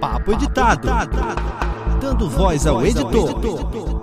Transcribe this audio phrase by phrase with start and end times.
[0.00, 0.88] Papo editado.
[2.00, 3.99] Dando voz ao editor.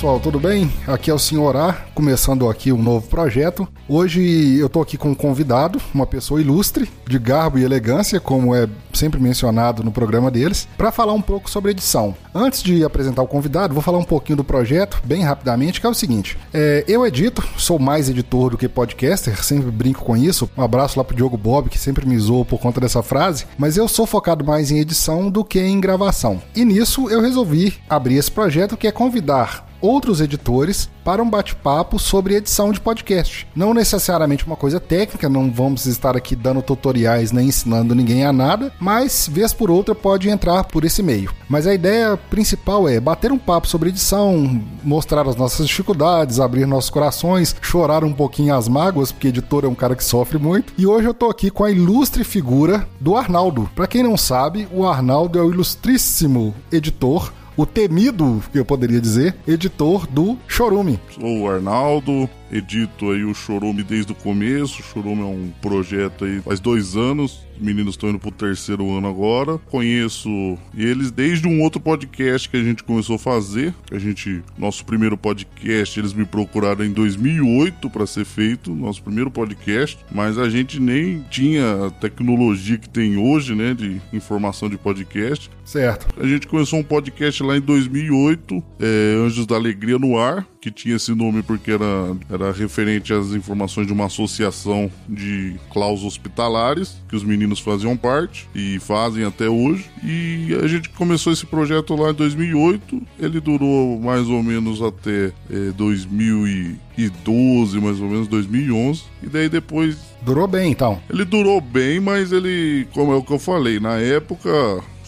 [0.00, 0.72] Pessoal, tudo bem?
[0.86, 3.68] Aqui é o Senhor A, começando aqui um novo projeto.
[3.86, 8.54] Hoje eu tô aqui com um convidado, uma pessoa ilustre, de garbo e elegância, como
[8.54, 12.14] é sempre mencionado no programa deles, para falar um pouco sobre edição.
[12.34, 15.90] Antes de apresentar o convidado, vou falar um pouquinho do projeto, bem rapidamente, que é
[15.90, 20.48] o seguinte: é, eu edito, sou mais editor do que podcaster, sempre brinco com isso.
[20.56, 23.76] Um abraço lá pro Diogo Bob, que sempre me zoou por conta dessa frase, mas
[23.76, 26.40] eu sou focado mais em edição do que em gravação.
[26.56, 31.98] E nisso eu resolvi abrir esse projeto que é convidar outros editores para um bate-papo
[31.98, 33.46] sobre edição de podcast.
[33.54, 38.32] Não necessariamente uma coisa técnica, não vamos estar aqui dando tutoriais nem ensinando ninguém a
[38.32, 41.32] nada, mas vez por outra pode entrar por esse meio.
[41.48, 46.66] Mas a ideia principal é bater um papo sobre edição, mostrar as nossas dificuldades, abrir
[46.66, 50.72] nossos corações, chorar um pouquinho as mágoas, porque editor é um cara que sofre muito.
[50.76, 53.70] E hoje eu tô aqui com a ilustre figura do Arnaldo.
[53.74, 59.00] Para quem não sabe, o Arnaldo é o ilustríssimo editor o temido, que eu poderia
[59.00, 60.98] dizer, editor do Chorume.
[61.14, 64.80] Sou o Arnaldo, edito aí o Chorume desde o começo.
[64.80, 67.46] O Chorume é um projeto aí faz dois anos.
[67.56, 69.58] Os meninos estão indo pro terceiro ano agora.
[69.70, 73.74] Conheço eles desde um outro podcast que a gente começou a fazer.
[73.92, 79.30] A gente, nosso primeiro podcast, eles me procuraram em 2008 para ser feito, nosso primeiro
[79.30, 79.98] podcast.
[80.10, 85.50] Mas a gente nem tinha a tecnologia que tem hoje, né, de informação de podcast.
[85.64, 86.08] Certo.
[86.18, 90.70] A gente começou um podcast lá em 2008, é, Anjos da Alegria no Ar, que
[90.70, 96.96] tinha esse nome porque era, era referente às informações de uma associação de cláusulas hospitalares,
[97.08, 99.90] que os meninos faziam parte e fazem até hoje.
[100.02, 105.32] E a gente começou esse projeto lá em 2008, ele durou mais ou menos até
[105.50, 111.00] é, 2012, mais ou menos 2011, e daí depois Durou bem, então.
[111.08, 114.50] ele durou bem, mas ele, como é o que eu falei, na época,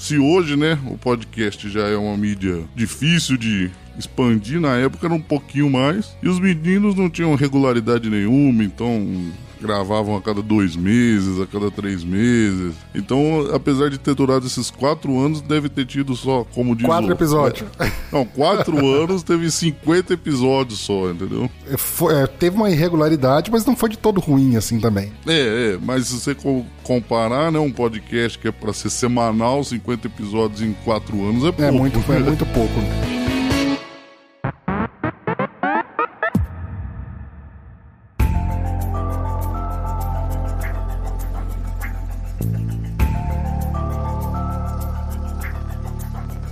[0.02, 5.14] se hoje, né, o podcast já é uma mídia difícil de expandir, na época era
[5.14, 6.16] um pouquinho mais.
[6.20, 11.70] E os meninos não tinham regularidade nenhuma, então gravavam a cada dois meses, a cada
[11.70, 12.74] três meses.
[12.94, 17.12] Então, apesar de ter durado esses quatro anos, deve ter tido só, como diz Quatro
[17.12, 17.68] episódios.
[18.12, 21.48] Não, quatro anos teve 50 episódios só, entendeu?
[21.70, 25.12] É, foi- é, teve uma irregularidade, mas não foi de todo ruim assim também.
[25.26, 29.62] É, é, mas se você co- comparar, né, um podcast que é pra ser semanal,
[29.64, 31.62] 50 episódios em quatro anos é pouco.
[31.62, 33.21] É muito, é muito pouco.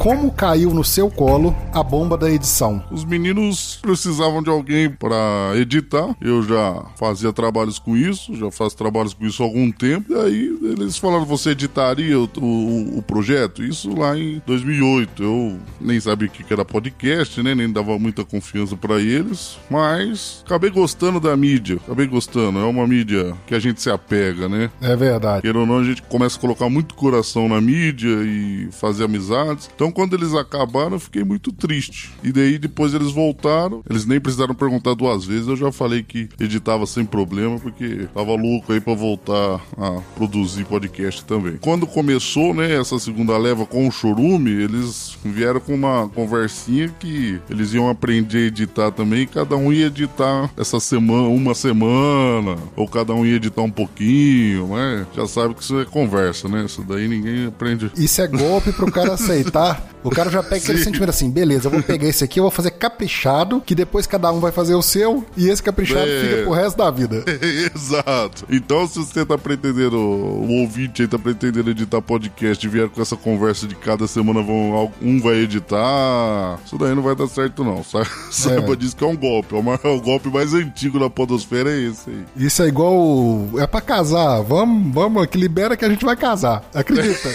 [0.00, 2.82] Como caiu no seu colo a bomba da edição?
[2.90, 6.16] Os meninos precisavam de alguém para editar.
[6.22, 10.10] Eu já fazia trabalhos com isso, já faço trabalhos com isso há algum tempo.
[10.10, 13.62] E aí eles falaram: você editaria o, o- o projeto?
[13.62, 15.22] Isso lá em 2008.
[15.22, 17.54] Eu nem sabia o que era podcast, né?
[17.54, 19.58] Nem dava muita confiança para eles.
[19.70, 21.76] Mas acabei gostando da mídia.
[21.84, 22.58] Acabei gostando.
[22.58, 24.70] É uma mídia que a gente se apega, né?
[24.80, 25.42] É verdade.
[25.42, 29.68] Queira ou não, a gente começa a colocar muito coração na mídia e fazer amizades.
[29.74, 32.10] Então, quando eles acabaram, eu fiquei muito triste.
[32.22, 33.82] E daí, depois eles voltaram.
[33.88, 35.48] Eles nem precisaram perguntar duas vezes.
[35.48, 40.64] Eu já falei que editava sem problema, porque tava louco aí pra voltar a produzir
[40.64, 41.56] podcast também.
[41.60, 47.40] Quando começou, né, essa segunda leva com o Chorume, eles vieram com uma conversinha que
[47.48, 49.26] eles iam aprender a editar também.
[49.26, 54.68] Cada um ia editar essa semana, uma semana, ou cada um ia editar um pouquinho,
[54.68, 55.06] né?
[55.14, 56.64] Já sabe que isso é conversa, né?
[56.64, 57.90] Isso daí ninguém aprende.
[57.96, 59.79] Isso é golpe pro cara aceitar.
[60.02, 60.84] O cara já pega aquele Sim.
[60.84, 64.32] sentimento assim, beleza, eu vou pegar esse aqui, eu vou fazer caprichado, que depois cada
[64.32, 66.20] um vai fazer o seu, e esse caprichado É.
[66.22, 67.22] fica pro resto da vida.
[67.74, 68.44] Exato.
[68.50, 73.00] Então, se você tá pretendendo, o ouvinte aí tá pretendendo editar podcast e vier com
[73.02, 77.62] essa conversa de cada semana vão, um vai editar, isso daí não vai dar certo,
[77.64, 77.82] não.
[77.84, 79.54] Sa- Saiba disso que é um golpe.
[79.54, 82.24] É o, maior- o golpe mais antigo da Podosfera é esse aí.
[82.36, 83.48] Isso é igual.
[83.58, 84.40] É pra casar.
[84.42, 86.62] Vamos, vamos, que libera que a gente vai casar.
[86.74, 87.28] Acredita?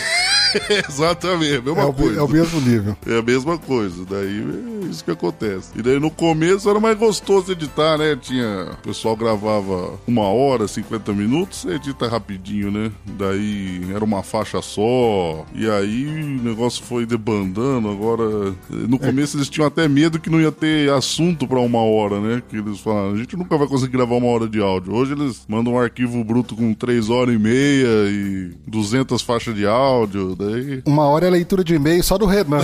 [0.90, 2.20] Exatamente, a mesma é, o, coisa.
[2.20, 2.98] é o mesmo nível.
[3.06, 4.44] É a mesma coisa, daí
[4.84, 5.72] é isso que acontece.
[5.76, 8.16] E daí no começo era mais gostoso editar, né?
[8.16, 8.72] Tinha.
[8.74, 12.92] O pessoal gravava uma hora, 50 minutos, você edita rapidinho, né?
[13.06, 15.46] Daí era uma faixa só.
[15.54, 17.90] E aí o negócio foi debandando.
[17.90, 22.20] Agora, no começo eles tinham até medo que não ia ter assunto pra uma hora,
[22.20, 22.44] né?
[22.48, 24.94] Que eles falaram, a gente nunca vai conseguir gravar uma hora de áudio.
[24.94, 29.66] Hoje eles mandam um arquivo bruto com 3 horas e meia e 200 faixas de
[29.66, 30.36] áudio.
[30.36, 30.45] Daí...
[30.86, 32.62] Uma hora é leitura de e-mail só do Renan.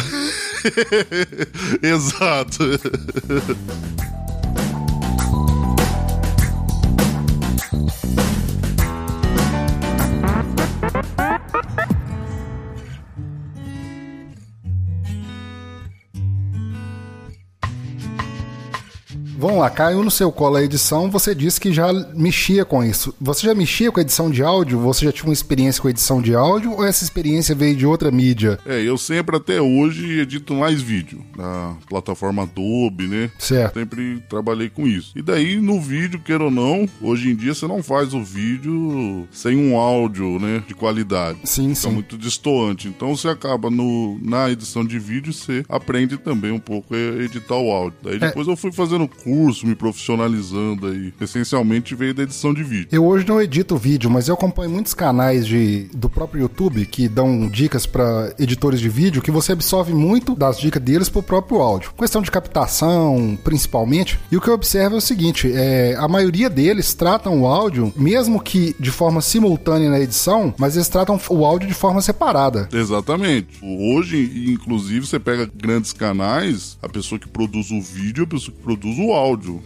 [1.82, 2.64] Exato.
[19.42, 23.12] Vamos lá, caiu no seu colo a edição, você disse que já mexia com isso.
[23.20, 24.78] Você já mexia com edição de áudio?
[24.82, 28.12] Você já tinha uma experiência com edição de áudio ou essa experiência veio de outra
[28.12, 28.60] mídia?
[28.68, 33.32] É, eu sempre até hoje edito mais vídeo na plataforma Adobe, né?
[33.40, 33.80] Certo.
[33.80, 35.12] Sempre trabalhei com isso.
[35.16, 39.28] E daí no vídeo, queira ou não, hoje em dia você não faz o vídeo
[39.32, 41.40] sem um áudio, né, de qualidade.
[41.46, 41.96] Sim, Fica sim.
[41.96, 42.88] muito destoante.
[42.88, 47.56] Então você acaba no, na edição de vídeo, você aprende também um pouco a editar
[47.56, 47.98] o áudio.
[48.04, 49.31] Daí depois eu fui fazendo curso,
[49.64, 51.14] me profissionalizando aí.
[51.20, 52.88] Essencialmente veio da edição de vídeo.
[52.92, 57.08] Eu hoje não edito vídeo, mas eu acompanho muitos canais de, do próprio YouTube que
[57.08, 61.62] dão dicas para editores de vídeo que você absorve muito das dicas deles pro próprio
[61.62, 61.92] áudio.
[61.98, 64.20] Questão de captação, principalmente.
[64.32, 67.94] E o que eu observo é o seguinte: é, a maioria deles tratam o áudio,
[67.96, 72.68] mesmo que de forma simultânea na edição, mas eles tratam o áudio de forma separada.
[72.72, 73.60] Exatamente.
[73.62, 78.64] Hoje, inclusive, você pega grandes canais, a pessoa que produz o vídeo a pessoa que
[78.64, 79.21] produz o áudio.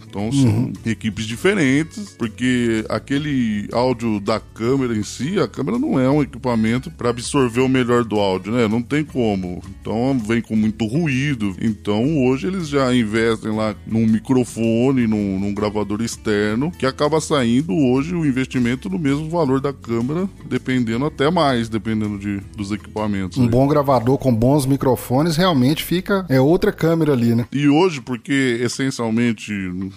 [0.08, 6.08] Então são equipes diferentes, porque aquele áudio da câmera em si, a câmera não é
[6.08, 8.68] um equipamento para absorver o melhor do áudio, né?
[8.68, 9.62] Não tem como.
[9.80, 11.54] Então vem com muito ruído.
[11.60, 17.72] Então hoje eles já investem lá num microfone, num, num gravador externo, que acaba saindo
[17.72, 23.38] hoje o investimento no mesmo valor da câmera, dependendo até mais, dependendo de, dos equipamentos.
[23.38, 23.48] Um aí.
[23.48, 26.26] bom gravador com bons microfones realmente fica.
[26.28, 27.46] É outra câmera ali, né?
[27.52, 29.45] E hoje, porque essencialmente,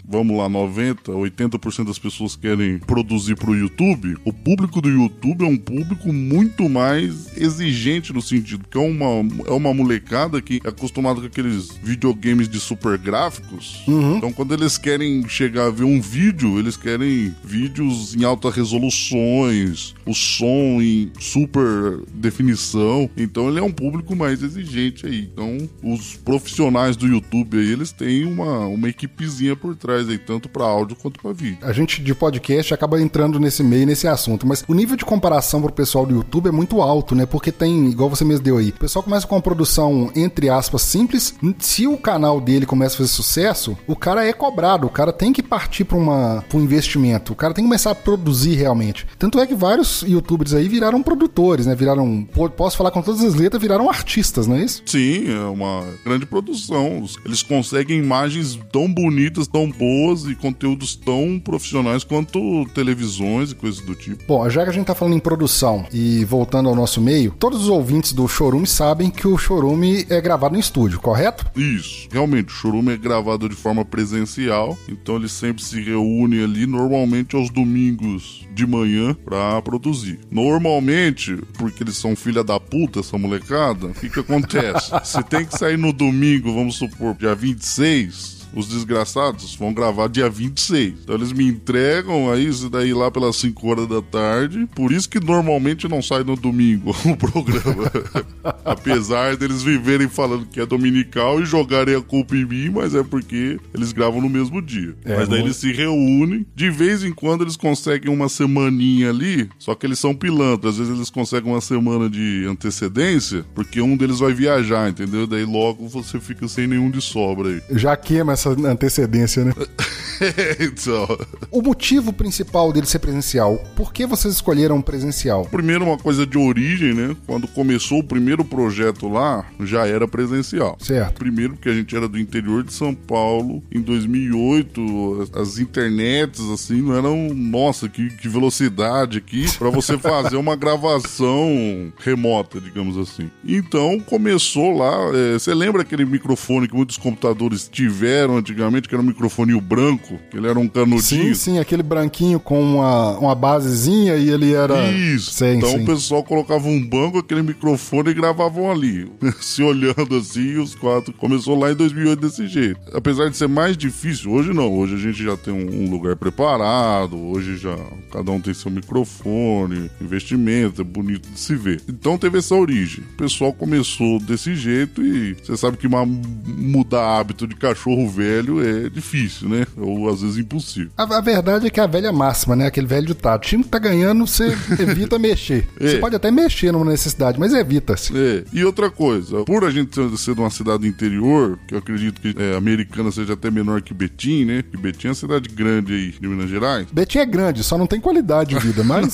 [0.07, 5.47] vamos lá, 90, 80% das pessoas querem produzir pro YouTube, o público do YouTube é
[5.47, 10.69] um público muito mais exigente no sentido que é uma, é uma molecada que é
[10.69, 13.83] acostumada com aqueles videogames de super gráficos.
[14.17, 19.93] Então, quando eles querem chegar a ver um vídeo, eles querem vídeos em alta resoluções,
[20.05, 23.09] o som em super definição.
[23.17, 25.29] Então, ele é um público mais exigente aí.
[25.31, 30.49] Então, os profissionais do YouTube aí, eles têm uma, uma equipezinha por trás aí, tanto
[30.49, 31.57] para áudio quanto para vídeo.
[31.61, 35.61] A gente de podcast acaba entrando nesse meio, nesse assunto, mas o nível de comparação
[35.61, 37.25] pro pessoal do YouTube é muito alto, né?
[37.25, 40.81] Porque tem, igual você mesmo deu aí, o pessoal começa com uma produção, entre aspas,
[40.81, 41.35] simples.
[41.59, 45.31] Se o canal dele começa a fazer sucesso, o cara é cobrado, o cara tem
[45.33, 49.05] que partir pra um investimento, o cara tem que começar a produzir realmente.
[49.17, 51.75] Tanto é que vários youtubers aí viraram produtores, né?
[51.75, 54.81] Viraram, po- posso falar com todas as letras, viraram artistas, não é isso?
[54.85, 57.05] Sim, é uma grande produção.
[57.25, 63.81] Eles conseguem imagens tão bonitas, tão boas e conteúdos tão profissionais quanto televisões e coisas
[63.81, 64.23] do tipo.
[64.27, 67.63] Bom, já que a gente tá falando em produção e voltando ao nosso meio, todos
[67.63, 71.45] os ouvintes do Chorume sabem que o Chorume é gravado em estúdio, correto?
[71.55, 76.65] Isso, realmente, o Chorume é gravado de forma presencial, então ele sempre se reúne ali,
[76.65, 80.19] normalmente aos domingos de manhã, pra produzir.
[80.29, 84.91] Normalmente, porque eles são filha da puta, essa molecada, o que que acontece?
[85.03, 90.29] Se tem que sair no domingo, vamos supor, dia 26, os desgraçados vão gravar dia
[90.29, 90.93] 26.
[91.03, 94.67] Então eles me entregam aí, isso daí lá pelas 5 horas da tarde.
[94.75, 97.91] Por isso que normalmente não sai no domingo o programa.
[98.65, 103.03] Apesar deles viverem falando que é dominical e jogarem a culpa em mim, mas é
[103.03, 104.95] porque eles gravam no mesmo dia.
[105.05, 106.45] É, mas daí não- eles se reúnem.
[106.55, 110.73] De vez em quando eles conseguem uma semaninha ali, só que eles são pilantras.
[110.73, 115.25] Às vezes eles conseguem uma semana de antecedência, porque um deles vai viajar, entendeu?
[115.27, 117.61] Daí logo você fica sem nenhum de sobra aí.
[117.77, 119.53] Já queima essa antecedência, né?
[120.59, 121.07] então,
[121.51, 125.45] O motivo principal dele ser presencial, por que vocês escolheram presencial?
[125.45, 127.15] primeiro uma coisa de origem, né?
[127.25, 130.77] Quando começou o primeiro projeto lá, já era presencial.
[130.79, 131.15] Certo.
[131.19, 133.63] Primeiro porque a gente era do interior de São Paulo.
[133.71, 137.33] Em 2008, as- internets, assim, não eram...
[137.33, 143.29] Nossa, que, que velocidade aqui pra você fazer uma gravação remota, digamos assim.
[143.45, 144.95] Então, começou lá...
[145.13, 150.19] é, Você lembra aquele microfone que muitos computadores tiveram antigamente, que era um microfoninho branco?
[150.29, 151.01] Que ele era um canudinho?
[151.01, 154.91] Sim, sim, aquele branquinho com uma, uma basezinha e ele era.
[154.91, 155.31] Isso.
[155.31, 155.83] Sim, então sim.
[155.83, 161.13] o pessoal colocava um banco, aquele microfone e gravavam ali, se olhando assim, os quatro.
[161.13, 162.79] Começou lá em 2008 desse jeito.
[162.93, 164.71] Apesar de ser mais difícil, hoje não.
[164.71, 167.75] Hoje a gente já tem um, lugar preparado, hoje já
[168.11, 171.81] cada um tem seu microfone, investimento, é bonito de se ver.
[171.87, 173.03] Então teve essa origem.
[173.13, 178.89] O pessoal começou desse jeito e você sabe que mudar hábito de cachorro velho é
[178.89, 179.65] difícil, né?
[179.77, 180.91] Ou às vezes impossível.
[180.97, 182.67] A, a verdade é que a velha máxima, né?
[182.67, 183.39] Aquele velho ditado.
[183.39, 184.47] O time que tá ganhando, você
[184.77, 185.67] evita mexer.
[185.79, 185.87] É.
[185.87, 188.11] Você pode até mexer numa necessidade, mas evita-se.
[188.15, 191.79] É, e outra coisa, por a gente ser- de uma cidade do interior, que eu
[191.79, 194.63] acredito que é, americana seja até menor que Betim, né?
[194.69, 196.87] Que Betim é uma cidade grande aí de Minas Gerais.
[196.91, 199.13] Betim é grande, só não tem qualidade de vida, mas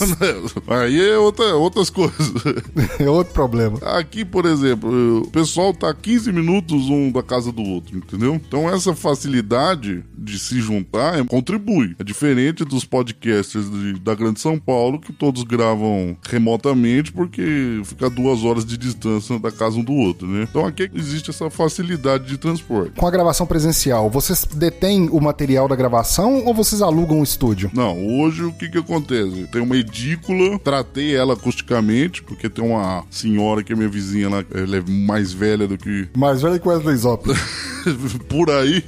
[0.67, 2.31] Aí é outra, outras coisas.
[2.99, 3.77] é outro problema.
[3.97, 8.35] Aqui, por exemplo, o pessoal tá 15 minutos um da casa do outro, entendeu?
[8.35, 11.95] Então essa facilidade de se juntar é, contribui.
[11.99, 18.09] É diferente dos podcasters de- da Grande São Paulo, que todos gravam remotamente porque fica
[18.09, 20.47] duas horas de distância da casa um do outro, né?
[20.49, 22.91] Então aqui existe essa facilidade de transporte.
[22.97, 27.69] Com a gravação presencial, vocês detêm o material da gravação ou vocês alugam o estúdio?
[27.73, 29.47] Não, hoje o que que acontece?
[29.51, 34.43] Tem uma edícula, tratei ela acusticamente, porque tem uma senhora que é minha vizinha lá,
[34.53, 37.25] ela é mais velha do que Mais velho que Wesley Zop.
[38.29, 38.83] por aí.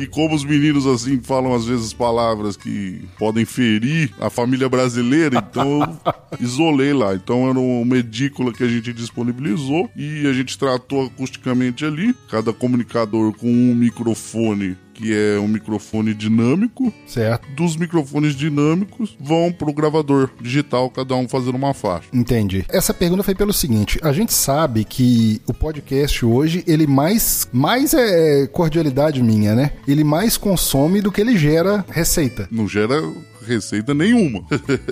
[0.00, 5.38] E, como os meninos assim falam às vezes palavras que podem ferir a família brasileira,
[5.38, 7.14] então eu isolei lá.
[7.14, 12.52] Então era uma edícula que a gente disponibilizou e a gente tratou acusticamente ali, cada
[12.52, 16.92] comunicador com um microfone que é um microfone dinâmico.
[17.06, 17.48] certo.
[17.54, 22.08] Dos microfones dinâmicos vão pro gravador digital, cada um fazendo uma faixa.
[22.12, 22.64] Entendi.
[22.68, 27.48] Essa pergunta foi pelo seguinte: a gente sabe que o podcast hoje, ele mais.
[27.52, 29.72] Mais é cordialidade minha, né?
[29.86, 32.48] Ele mais consome do que ele gera receita.
[32.50, 33.02] Não gera
[33.46, 34.44] receita nenhuma.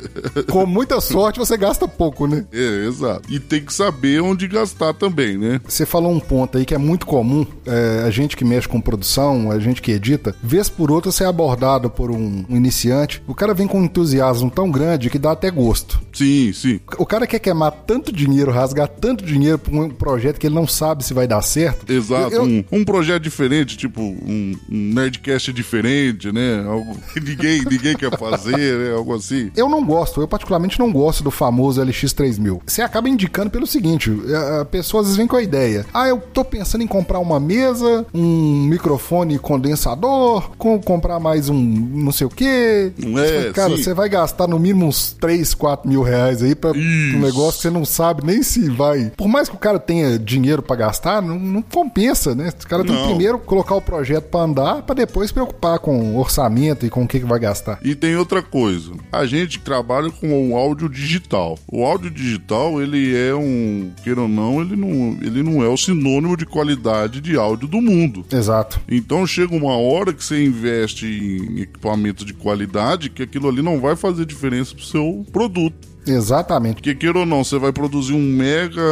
[0.50, 2.44] Com muita sorte, você gasta pouco, né?
[2.52, 3.23] é, exato.
[3.32, 5.61] E tem que saber onde gastar também, né?
[5.66, 8.80] Você falou um ponto aí que é muito comum, é, a gente que mexe com
[8.80, 13.23] produção, a gente que edita, vez por outra você é abordado por um, um iniciante,
[13.26, 16.00] o cara vem com um entusiasmo tão grande que dá até gosto.
[16.12, 16.80] Sim, sim.
[16.99, 20.66] O cara quer queimar tanto dinheiro, rasgar tanto dinheiro pra um projeto que ele não
[20.66, 21.90] sabe se vai dar certo.
[21.90, 22.35] Exato.
[22.35, 26.62] Eu- Um, um projeto diferente, tipo um, um Nerdcast diferente, né?
[26.66, 28.92] Algo que ninguém, ninguém quer fazer, né?
[28.94, 29.50] Algo assim.
[29.56, 32.61] Eu não gosto, eu particularmente não gosto do famoso LX3000.
[32.66, 35.84] Você acaba indicando pelo seguinte: a a pessoa às vezes vem com a ideia.
[35.92, 41.54] Ah, eu tô pensando em comprar uma mesa, um microfone condensador, com, comprar mais um
[41.62, 42.92] não sei o quê.
[42.99, 43.82] Você é, Cara, sim.
[43.82, 47.16] você vai gastar no mínimo uns 3, 4 mil reais aí pra Isso.
[47.16, 49.12] um negócio que você não sabe nem se vai.
[49.16, 52.50] Por mais que o cara tenha dinheiro pra gastar, não, não compensa, né?
[52.64, 53.08] O cara tem que Não.
[53.08, 57.08] primeiro colocar o projeto pra andar, pra depois se preocupar com orçamento e com o
[57.08, 57.78] que, que vai gastar.
[57.82, 58.92] E tem outra coisa.
[59.10, 61.58] A gente trabalha com o áudio digital.
[61.66, 65.76] O áudio digital, ele é um, queira ou não, ele não, ele não é o
[65.76, 68.24] sinônimo de qualidade de áudio do mundo.
[68.32, 68.80] Exato.
[68.88, 73.80] Então chega uma hora que você investe em equipamento de qualidade que aquilo ali não
[73.80, 75.91] vai fazer diferença pro seu produto.
[76.06, 76.76] Exatamente.
[76.76, 78.82] Porque queira ou não, você vai produzir um mega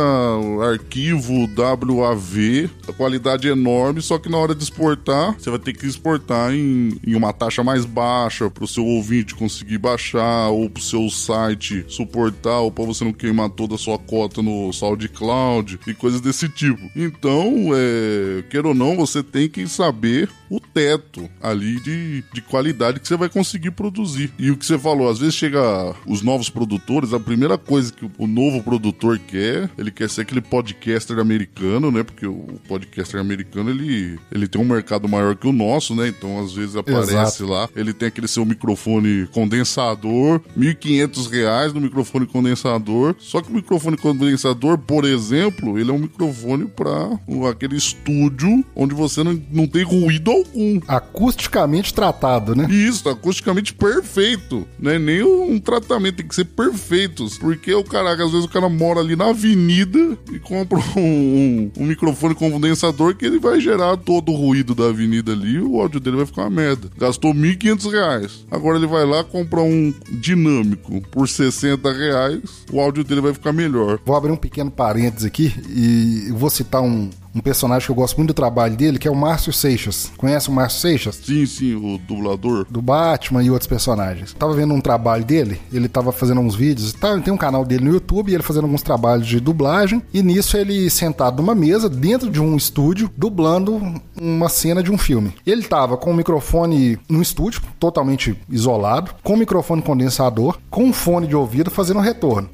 [0.71, 5.87] arquivo WAV, a qualidade enorme, só que na hora de exportar, você vai ter que
[5.87, 10.81] exportar em, em uma taxa mais baixa para o seu ouvinte conseguir baixar, ou para
[10.81, 15.81] o seu site suportar, ou para você não queimar toda a sua cota no SoundCloud
[15.87, 16.81] e coisas desse tipo.
[16.95, 22.99] Então, é, queira ou não, você tem que saber o teto ali de, de qualidade
[22.99, 24.33] que você vai conseguir produzir.
[24.37, 28.11] E o que você falou, às vezes chega os novos produtores, a primeira coisa que
[28.19, 32.02] o novo produtor quer, ele quer ser aquele podcaster americano, né?
[32.02, 36.09] Porque o podcaster americano, ele, ele tem um mercado maior que o nosso, né?
[36.09, 37.47] Então, às vezes aparece Exato.
[37.47, 43.14] lá, ele tem aquele seu microfone condensador, 1.500 reais no microfone condensador.
[43.19, 48.95] Só que o microfone condensador, por exemplo, ele é um microfone para aquele estúdio onde
[48.95, 50.80] você não, não tem ruído algum.
[50.88, 52.66] Acusticamente tratado, né?
[52.70, 54.66] Isso, acusticamente perfeito.
[54.78, 57.26] Não é nem um tratamento, tem que ser perfeito.
[57.38, 61.70] Porque o cara, às vezes o cara mora ali na avenida e compra um, um-
[61.82, 65.80] um microfone condensador que ele vai gerar todo o ruído da avenida ali e o
[65.80, 66.88] áudio dele vai ficar uma merda.
[66.99, 68.47] Gastou 1.500 reais.
[68.50, 72.40] Agora ele vai lá comprar um dinâmico por 60 reais,
[72.73, 73.99] o áudio dele vai ficar melhor.
[74.04, 78.17] Vou abrir um pequeno parênteses aqui e vou citar um, um personagem que eu gosto
[78.17, 80.13] muito do trabalho dele, que é o Márcio Seixas.
[80.17, 81.17] Conhece o Márcio Seixas?
[81.17, 82.67] Sim, sim, o dublador.
[82.71, 84.33] do Batman e outros personagens.
[84.33, 87.85] Tava vendo um trabalho dele, ele tava fazendo uns vídeos, tá, tem um canal dele
[87.85, 91.89] no YouTube, e ele fazendo alguns trabalhos de dublagem, e nisso ele sentado numa mesa,
[91.89, 93.81] dentro de um estúdio, dublando
[94.21, 95.35] uma cena de um filme.
[95.47, 100.93] Ele tava com o microfone no estúdio, totalmente isolado, com o microfone condensador, com um
[100.93, 102.49] fone de ouvido fazendo um retorno.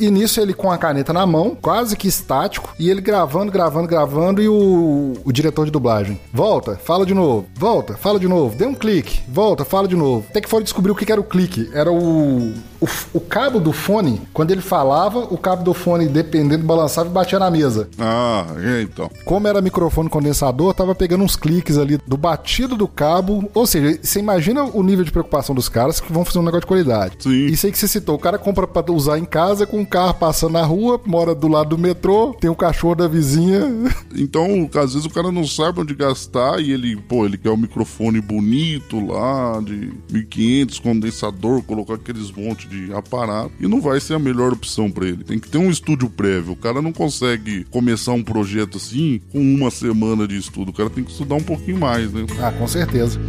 [0.00, 3.88] E nisso ele com a caneta na mão, quase que estático, e ele gravando, gravando,
[3.88, 4.11] gravando,
[4.42, 8.66] e o, o diretor de dublagem, volta, fala de novo, volta, fala de novo, dê
[8.66, 10.26] um clique, volta, fala de novo.
[10.28, 11.70] Até que foram descobrir o que era o clique.
[11.72, 16.66] Era o o, o cabo do fone, quando ele falava, o cabo do fone, dependendo,
[16.66, 17.88] balançava e batia na mesa.
[17.96, 18.44] Ah,
[18.82, 19.08] então.
[19.24, 23.48] Como era microfone condensador, tava pegando uns cliques ali do batido do cabo.
[23.54, 26.62] Ou seja, você imagina o nível de preocupação dos caras que vão fazer um negócio
[26.62, 27.16] de qualidade.
[27.20, 27.46] Sim.
[27.46, 30.14] Isso aí que você citou, o cara compra pra usar em casa com um carro
[30.14, 33.60] passando na rua, mora do lado do metrô, tem um cachorro da vizinha.
[34.14, 37.56] Então, às vezes o cara não sabe onde gastar e ele, pô, ele quer um
[37.56, 44.14] microfone bonito lá, de 1500, condensador, colocar aqueles montes de aparato e não vai ser
[44.14, 45.22] a melhor opção para ele.
[45.24, 46.52] Tem que ter um estúdio prévio.
[46.52, 50.70] O cara não consegue começar um projeto assim com uma semana de estudo.
[50.70, 52.24] O cara tem que estudar um pouquinho mais, né?
[52.40, 53.20] Ah, com certeza.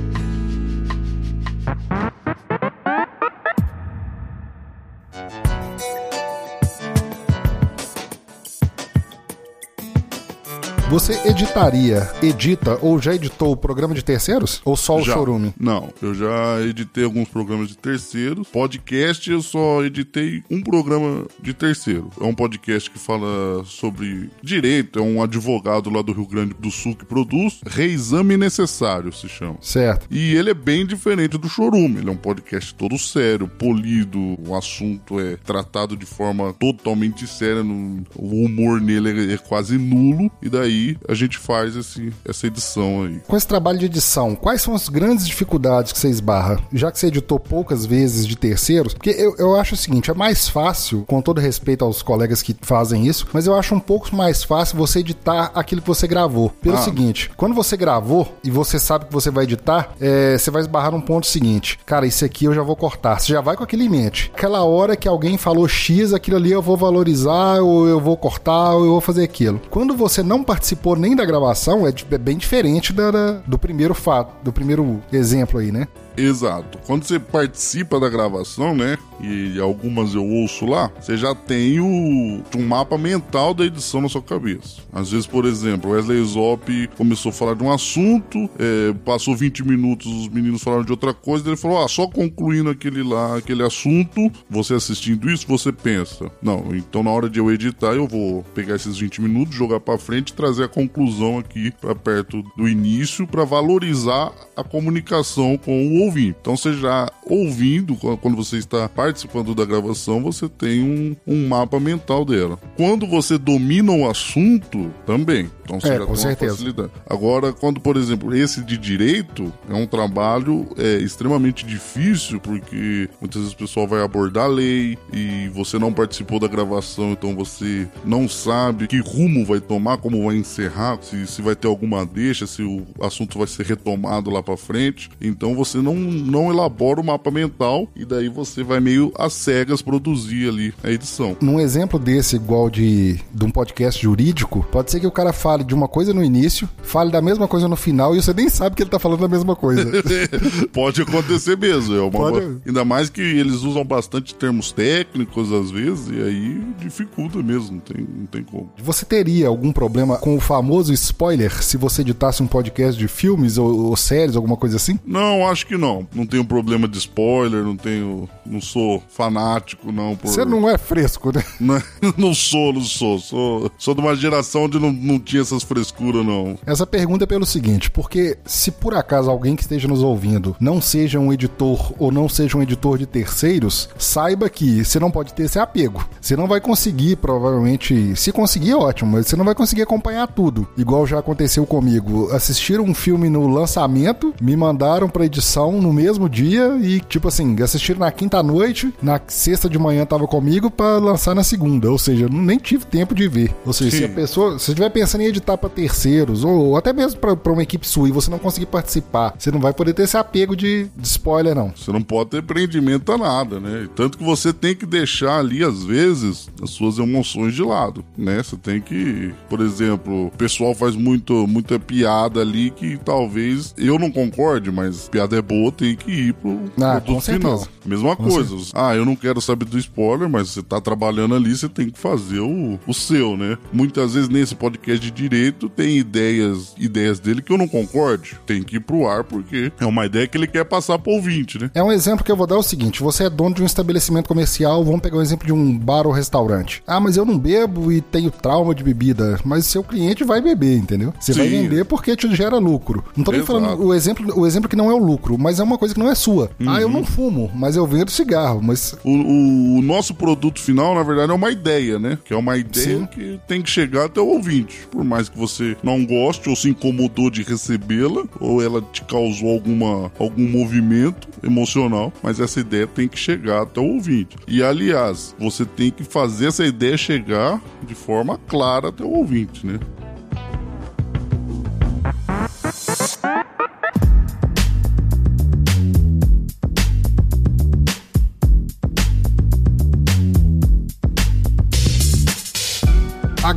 [10.90, 14.62] Você editaria, edita ou já editou o programa de terceiros?
[14.64, 15.14] Ou só o Já.
[15.14, 15.54] Chorume?
[15.60, 18.48] Não, eu já editei alguns programas de terceiros.
[18.50, 22.12] Podcast, eu só editei um programa de terceiro.
[22.22, 26.70] É um podcast que fala sobre direito, é um advogado lá do Rio Grande do
[26.70, 27.62] Sul que produz.
[27.66, 29.58] Reexame Necessário se chama.
[29.62, 30.06] Certo.
[30.12, 32.00] E ele é bem diferente do Chorume.
[32.00, 34.38] Ele é um podcast todo sério, polido.
[34.48, 37.64] O assunto é tratado de forma totalmente séria.
[37.64, 40.30] O humor nele é, é quase nulo.
[40.42, 40.73] E daí
[41.08, 43.22] a gente faz esse, essa edição aí.
[43.28, 46.60] Com esse trabalho de edição, quais são as grandes dificuldades que você esbarra?
[46.72, 50.14] Já que você editou poucas vezes de terceiros, porque eu, eu acho o seguinte, é
[50.14, 54.16] mais fácil, com todo respeito aos colegas que fazem isso, mas eu acho um pouco
[54.16, 56.50] mais fácil você editar aquilo que você gravou.
[56.62, 56.82] Pelo Ah.
[56.82, 60.92] seguinte, quando você gravou e você sabe que você vai editar, é, você vai esbarrar
[60.92, 63.20] num ponto seguinte, cara, isso aqui eu já vou cortar.
[63.20, 64.32] Você já vai com aquilo em mente.
[64.36, 68.72] Aquela hora que alguém falou X, aquilo ali eu vou valorizar, ou eu vou cortar,
[68.76, 69.62] ou eu vou fazer aquilo.
[69.70, 73.94] Quando você não participou nem da gravação, é, é bem diferente da- da- do primeiro
[73.94, 75.88] fato, do primeiro exemplo aí, né?
[76.16, 76.80] Exato.
[76.86, 78.98] Quando você participa da gravação, né?
[79.22, 84.10] E algumas eu ouço lá, você já tem o, um mapa mental da edição na
[84.10, 84.82] sua cabeça.
[84.92, 89.66] Às vezes, por exemplo, Wesley Zop começou a falar de um assunto, é, passou 20
[89.66, 93.64] minutos, os meninos falaram de outra coisa, ele falou: ah, só concluindo aquele lá, aquele
[93.64, 96.30] assunto, você assistindo isso, você pensa.
[96.42, 99.98] Não, então na hora de eu editar, eu vou pegar esses 20 minutos, jogar pra
[99.98, 105.88] frente e trazer a conclusão aqui pra perto do início pra valorizar a comunicação com
[105.88, 106.38] o ouvinte.
[106.42, 111.48] Então você já ouvindo, qu- quando você está participando da gravação, você tem um, um
[111.48, 112.60] mapa mental dela.
[112.78, 115.50] Quando você domina o assunto, também.
[115.64, 116.52] Então você É, já com tem uma certeza.
[116.54, 116.92] facilidade.
[117.10, 123.42] Agora, quando, por exemplo, esse de direito é um trabalho é, extremamente difícil, porque muitas
[123.42, 127.88] vezes o pessoal vai abordar a lei e você não participou da gravação, então você
[128.06, 132.46] não sabe que rumo vai tomar, como vai encerrar, se, se vai ter alguma deixa,
[132.48, 135.10] se o assunto vai ser retomado lá pra frente.
[135.22, 139.82] Então você não, não elabora o mapa mental e daí você vai meio às cegas
[139.82, 141.36] produzir ali a edição.
[141.42, 145.64] Num exemplo desse, igual de, de um podcast jurídico, pode ser que o cara fale
[145.64, 148.76] de uma coisa no início, fale da mesma coisa no final e você nem sabe
[148.76, 149.86] que ele tá falando da mesma coisa.
[150.74, 151.96] Pode acontecer mesmo.
[151.96, 152.58] É uma Pode.
[152.66, 157.80] Ainda mais que eles usam bastante termos técnicos às vezes, e aí dificulta mesmo, não
[157.80, 158.72] tem, não tem como.
[158.78, 163.58] Você teria algum problema com o famoso spoiler se você editasse um podcast de filmes
[163.58, 165.00] ou, ou séries, alguma coisa assim?
[165.06, 166.08] Não, acho que não.
[166.16, 168.28] Não tenho problema de spoiler, não tenho.
[168.46, 170.16] Não sou fanático, não.
[170.16, 170.30] Por...
[170.30, 171.44] Você não é fresco, né?
[171.60, 171.82] Não,
[172.18, 173.20] não sou, não sou.
[173.20, 176.58] Sou, sou de uma geração onde não, não tinha essas frescuras, não.
[176.66, 180.82] Essa pergunta é pelo seguinte, porque se por acaso alguém que esteja nos ouvindo não
[180.82, 185.34] seja um editor ou não seja um editor de terceiros, saiba que você não pode
[185.34, 186.06] ter esse apego.
[186.20, 190.28] Você não vai conseguir, provavelmente, se conseguir é ótimo, mas você não vai conseguir acompanhar
[190.28, 190.68] tudo.
[190.78, 192.32] Igual já aconteceu comigo.
[192.32, 197.62] Assistiram um filme no lançamento, me mandaram pra edição no mesmo dia e, tipo assim,
[197.62, 201.90] assistiram na quinta noite, na sexta de manhã tava comigo pra lançar na segunda.
[201.92, 203.54] Ou seja, nem tive tempo de ver.
[203.66, 204.14] Ou seja, se a Sim.
[204.14, 207.88] pessoa, se você estiver pensando em editar pra terceiros, ou, até mesmo pra uma equipe
[207.88, 211.08] sua e você não conseguir participar, você não vai poder ter esse apego de, de
[211.08, 211.74] spoiler, não.
[211.76, 213.88] Você não pode ter prendimento a nada, né?
[213.96, 218.42] Tanto que você tem que deixar ali, às vezes, as suas emoções de lado, né?
[218.42, 223.98] Você tem que, por exemplo, o pessoal faz muito, muita piada ali que talvez eu
[224.00, 227.40] não concorde, mas piada é boa, tem que ir pro Ah, produto com certeza.
[227.58, 227.68] final.
[227.86, 228.56] Mesma coisa.
[228.74, 232.00] Ah, eu não quero saber do spoiler, mas você tá trabalhando ali, você tem que
[232.00, 233.58] fazer o, o seu, né?
[233.72, 238.38] Muitas vezes nesse podcast de direito tem ideias, ideias dele que eu não concorde.
[238.46, 241.60] Tem que ir pro ar porque é uma ideia que ele quer passar pro ouvinte,
[241.60, 241.70] né?
[241.74, 243.66] É um exemplo que eu vou dar é o seguinte: você é dono de um
[243.66, 246.84] estabelecimento comercial, vamos pegar um exemplo de um bar ou restaurante.
[246.88, 249.40] Ah, mas eu não bebo e tenho trauma de bebida.
[249.44, 251.14] Mas seu cliente vai beber, entendeu?
[251.20, 251.62] Você vai Sim.
[251.64, 253.04] vender porque te gera lucro.
[253.16, 255.64] Não tô nem falando o exemplo, o exemplo que não é o lucro, mas é
[255.64, 256.52] uma coisa que não é sua.
[256.68, 260.94] Ah, eu não fumo, mas eu vendo cigarro, mas O, o- o nosso produto final,
[260.96, 262.18] na verdade, é uma ideia, né?
[262.24, 263.06] Que é uma ideia Sim.
[263.06, 264.88] que tem que chegar até o ouvinte.
[264.92, 269.52] Por mais que você não goste ou se incomodou de recebê-la, ou ela te causou
[269.52, 274.36] alguma, algum movimento emocional, mas essa ideia tem que chegar até o ouvinte.
[274.48, 279.68] E, aliás, você tem que fazer essa ideia chegar de forma clara até o ouvinte,
[279.68, 279.80] né?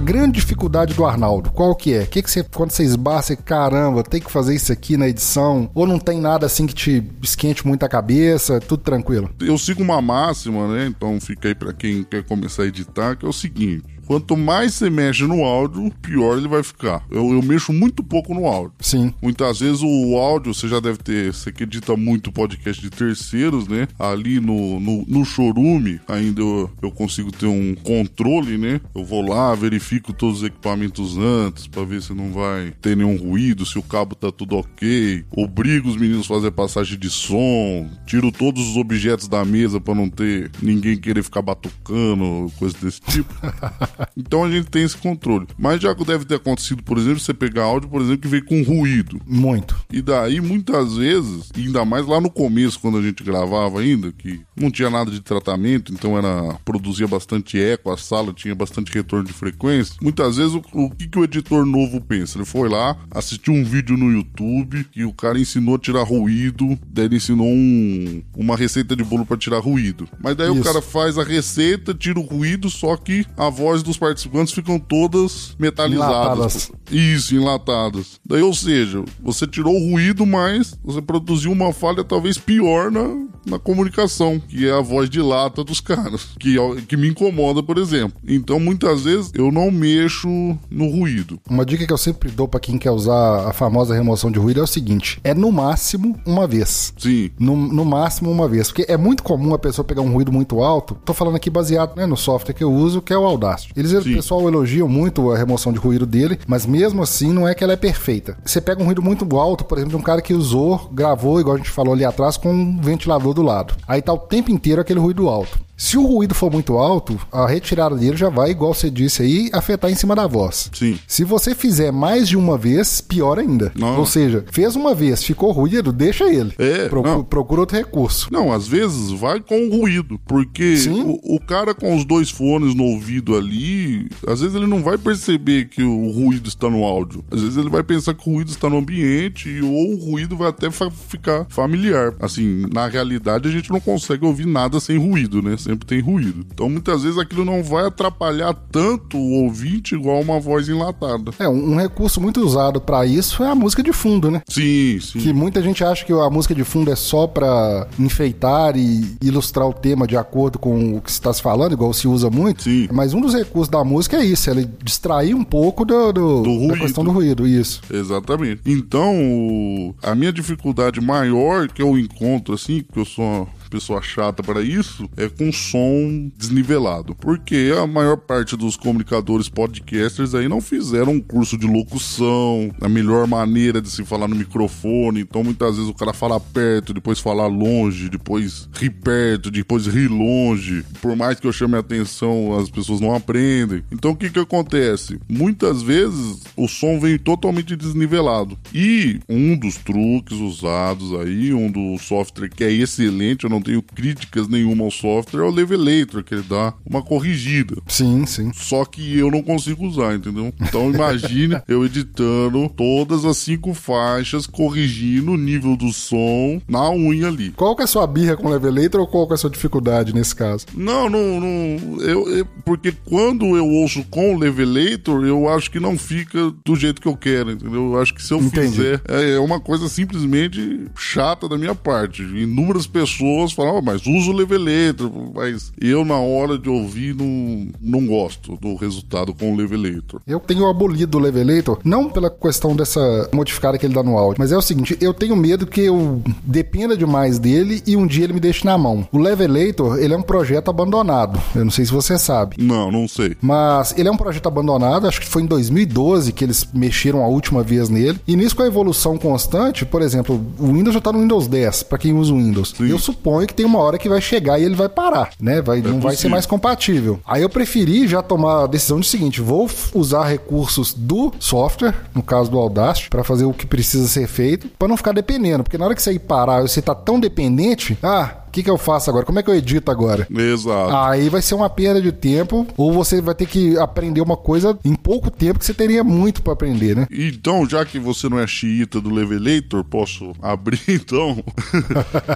[0.07, 2.07] Grande dificuldade do Arnaldo, qual que é?
[2.07, 5.69] Que que você, quando você esbarra, você, caramba, tem que fazer isso aqui na edição?
[5.75, 8.61] Ou não tem nada assim que te esquente muito a cabeça?
[8.61, 9.29] Tudo tranquilo?
[9.41, 10.87] Eu sigo uma máxima, né?
[10.87, 13.96] Então fica aí pra quem quer começar a editar, que é o seguinte.
[14.07, 17.05] Quanto mais você mexe no áudio, pior ele vai ficar.
[17.11, 18.73] Eu, eu mexo muito pouco no áudio.
[18.81, 19.13] Sim.
[19.21, 23.67] Muitas vezes o áudio, você já deve ter, você que edita muito podcast de terceiros,
[23.67, 23.89] né?
[23.99, 28.81] Ali no, no, no chorume, ainda eu, eu consigo ter um controle, né?
[28.95, 33.17] Eu vou lá, verifico todos os equipamentos antes, pra ver se não vai ter nenhum
[33.17, 35.25] ruído, se o cabo tá tudo ok.
[35.33, 39.95] Obrigo os meninos a fazer passagem de som, tiro todos os objetos da mesa pra
[39.95, 43.35] não ter ninguém querer ficar batucando, coisa desse tipo.
[44.17, 45.47] Então a gente tem esse controle.
[45.59, 48.63] Mas já deve ter acontecido, por exemplo, você pegar áudio, por exemplo, que veio com
[48.63, 49.21] ruído.
[49.27, 49.77] Muito.
[49.93, 54.41] E daí, muitas vezes, ainda mais lá no começo, quando a gente gravava ainda, que
[54.57, 59.27] não tinha nada de tratamento, então era produzia bastante eco, a sala tinha bastante retorno
[59.27, 59.95] de frequência.
[60.01, 62.39] Muitas vezes, o, o que, que o editor novo pensa?
[62.39, 66.79] Ele foi lá, assistiu um vídeo no YouTube e o cara ensinou a tirar ruído,
[66.89, 70.09] daí ele ensinou um, uma receita de bolo para tirar ruído.
[70.21, 70.65] Mas daí o Isso.
[70.65, 75.57] cara faz a receita, tira o ruído, só que a voz dos participantes ficam todas
[75.59, 76.07] metalizadas.
[76.07, 76.73] Enlatadas.
[76.91, 78.21] Isso, enlatadas.
[78.25, 83.27] Daí, ou seja, você tirou o ruído, mas você produziu uma falha talvez pior na,
[83.47, 86.57] na comunicação, que é a voz de lata dos caras, que,
[86.89, 88.21] que me incomoda, por exemplo.
[88.27, 90.29] Então, muitas vezes, eu não mexo
[90.71, 91.41] no ruído.
[91.49, 94.61] Uma dica que eu sempre dou pra quem quer usar a famosa remoção de ruído
[94.61, 96.93] é o seguinte: é no máximo uma vez.
[96.99, 98.69] Sim, No, no máximo uma vez.
[98.69, 100.97] Porque é muito comum a pessoa pegar um ruído muito alto.
[101.05, 103.73] Tô falando aqui baseado né, no software que eu uso, que é o Audacity.
[103.77, 107.55] Eles, o pessoal elogia muito a remoção de ruído dele, mas mesmo assim não é
[107.55, 108.39] que ela é perfeita.
[108.45, 111.57] Você pega um ruído muito alto, por exemplo, de um cara que usou, gravou, igual
[111.57, 113.75] a gente falou ali atrás, com um ventilador do lado.
[113.87, 115.66] Aí tá o tempo inteiro aquele ruído alto.
[115.77, 119.51] Se o ruído for muito alto, a retirada dele já vai, igual você disse aí,
[119.53, 120.71] afetar em cima da voz.
[120.73, 120.99] sim.
[121.07, 123.73] Se você fizer mais de uma vez, pior ainda.
[123.77, 123.99] Não.
[123.99, 126.53] Ou seja, fez uma vez, ficou ruído, deixa ele.
[126.59, 127.23] É, não.
[127.23, 128.29] procura outro recurso.
[128.33, 132.75] Não, às vezes vai com o ruído, porque o, o cara com os dois fones
[132.75, 137.25] no ouvido ali, às vezes ele não vai perceber que o ruído está no áudio.
[137.31, 140.49] Às vezes ele vai pensar que o ruído está no ambiente ou o ruído vai
[140.49, 142.15] até fa- ficar familiar.
[142.21, 145.57] Assim, na realidade a gente não consegue ouvir nada sem ruído, né?
[145.67, 146.47] Sempre tem ruído.
[146.53, 151.33] Então muitas vezes aquilo não vai atrapalhar tanto o ouvinte igual uma voz enlatada.
[151.39, 154.43] É, um, um recurso muito usado pra isso é a música de fundo, né?
[154.49, 155.19] Sim, sim.
[155.19, 159.67] Que muita gente acha que a música de fundo é só pra enfeitar e ilustrar
[159.69, 162.63] o tema de acordo com o que se está se falando, igual se usa muito.
[162.63, 162.89] Sim.
[162.93, 166.69] Mas um dos recursos da música é isso, ela distrair um pouco do, do- Do
[166.69, 167.81] da questão do ruído, isso.
[167.93, 168.61] Exatamente.
[168.65, 174.63] Então, a minha dificuldade maior que eu encontro, assim, porque eu sou pessoa chata para
[174.63, 177.15] isso, é com som desnivelado.
[177.15, 182.89] Porque a maior parte dos comunicadores podcasters aí não fizeram um curso de locução, a
[182.89, 185.21] melhor maneira de se falar no microfone.
[185.21, 190.09] Então, muitas vezes o cara fala perto, depois fala longe, depois ri perto, depois ri
[190.09, 190.85] longe.
[191.01, 193.83] Por mais que eu chame a atenção, as pessoas não aprendem.
[193.91, 195.19] Então, o que que acontece?
[195.29, 198.59] Muitas vezes o som vem totalmente desnivelado.
[198.75, 203.83] E um dos truques usados aí, um do software que é excelente, eu não tenho
[203.83, 207.77] críticas nenhuma ao software, é o Levelator, que ele dá uma corrigida.
[207.89, 208.51] Sim, sim.
[208.55, 210.53] Só que eu não consigo usar, entendeu?
[210.61, 217.29] Então imagine eu editando todas as cinco faixas, corrigindo o nível do som na unha
[217.29, 217.51] ali.
[217.53, 219.51] Qual que é a sua birra com o Levelator ou qual que é a sua
[219.51, 220.67] dificuldade nesse caso?
[220.75, 222.01] Não, não, não.
[222.01, 226.75] Eu, eu- porque quando eu ouço com o Levelator, eu acho que não fica do
[226.77, 227.93] jeito que eu quero, entendeu?
[227.93, 228.77] Eu acho que se eu Entendi.
[228.77, 232.23] fizer, é, é uma coisa simplesmente chata da minha parte.
[232.23, 237.15] Inúmeras pessoas pessoas falam, ah, mas usa o Levelator, mas eu na hora de ouvir
[237.15, 240.21] não, não gosto do resultado com o Levelator.
[240.27, 244.37] Eu tenho abolido o Levelator, não pela questão dessa modificada que ele dá no áudio,
[244.39, 248.25] mas é o seguinte, eu tenho medo que eu dependa demais dele e um dia
[248.25, 249.07] ele me deixe na mão.
[249.13, 251.41] O Levelator, ele é um projeto abandonado.
[251.55, 252.57] Eu não sei se você sabe.
[252.59, 253.37] Não, não sei.
[253.41, 257.29] Mas ele é um projeto abandonado, acho que foi em 2012 que eles mexeram a
[257.29, 258.19] última vez nele.
[258.27, 261.85] E nisso com a evolução constante, por exemplo, o Windows já tá no Windows 10,
[261.85, 262.75] para quem usa o Windows.
[262.77, 262.89] Sim.
[262.89, 265.61] Eu suponho que tem uma hora que vai chegar e ele vai parar, né?
[265.61, 266.09] Vai, é não possível.
[266.09, 267.21] vai ser mais compatível.
[267.27, 272.23] Aí eu preferi já tomar a decisão de seguinte, vou usar recursos do software, no
[272.23, 275.77] caso do Audacity, para fazer o que precisa ser feito, para não ficar dependendo, porque
[275.77, 279.11] na hora que você ir parar, você tá tão dependente, ah, que, que eu faço
[279.11, 279.27] agora?
[279.27, 280.27] Como é que eu edito agora?
[280.31, 280.97] Exato.
[280.97, 284.79] Aí vai ser uma perda de tempo, ou você vai ter que aprender uma coisa
[284.83, 287.07] em pouco tempo que você teria muito para aprender, né?
[287.11, 291.45] Então, já que você não é xiita do Levelator, posso abrir então?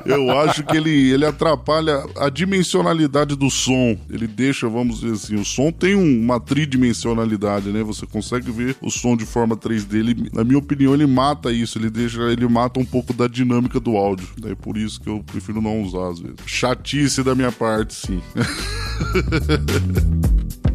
[0.04, 3.96] eu acho que ele, ele atrapalha a dimensionalidade do som.
[4.10, 7.82] Ele deixa, vamos dizer assim, o som tem uma tridimensionalidade, né?
[7.82, 9.94] Você consegue ver o som de forma 3D.
[9.94, 13.80] Ele, na minha opinião, ele mata isso, ele deixa, ele mata um pouco da dinâmica
[13.80, 14.28] do áudio.
[14.44, 16.36] É por isso que eu prefiro não usar às vezes.
[16.46, 18.22] Chatice da minha parte, sim.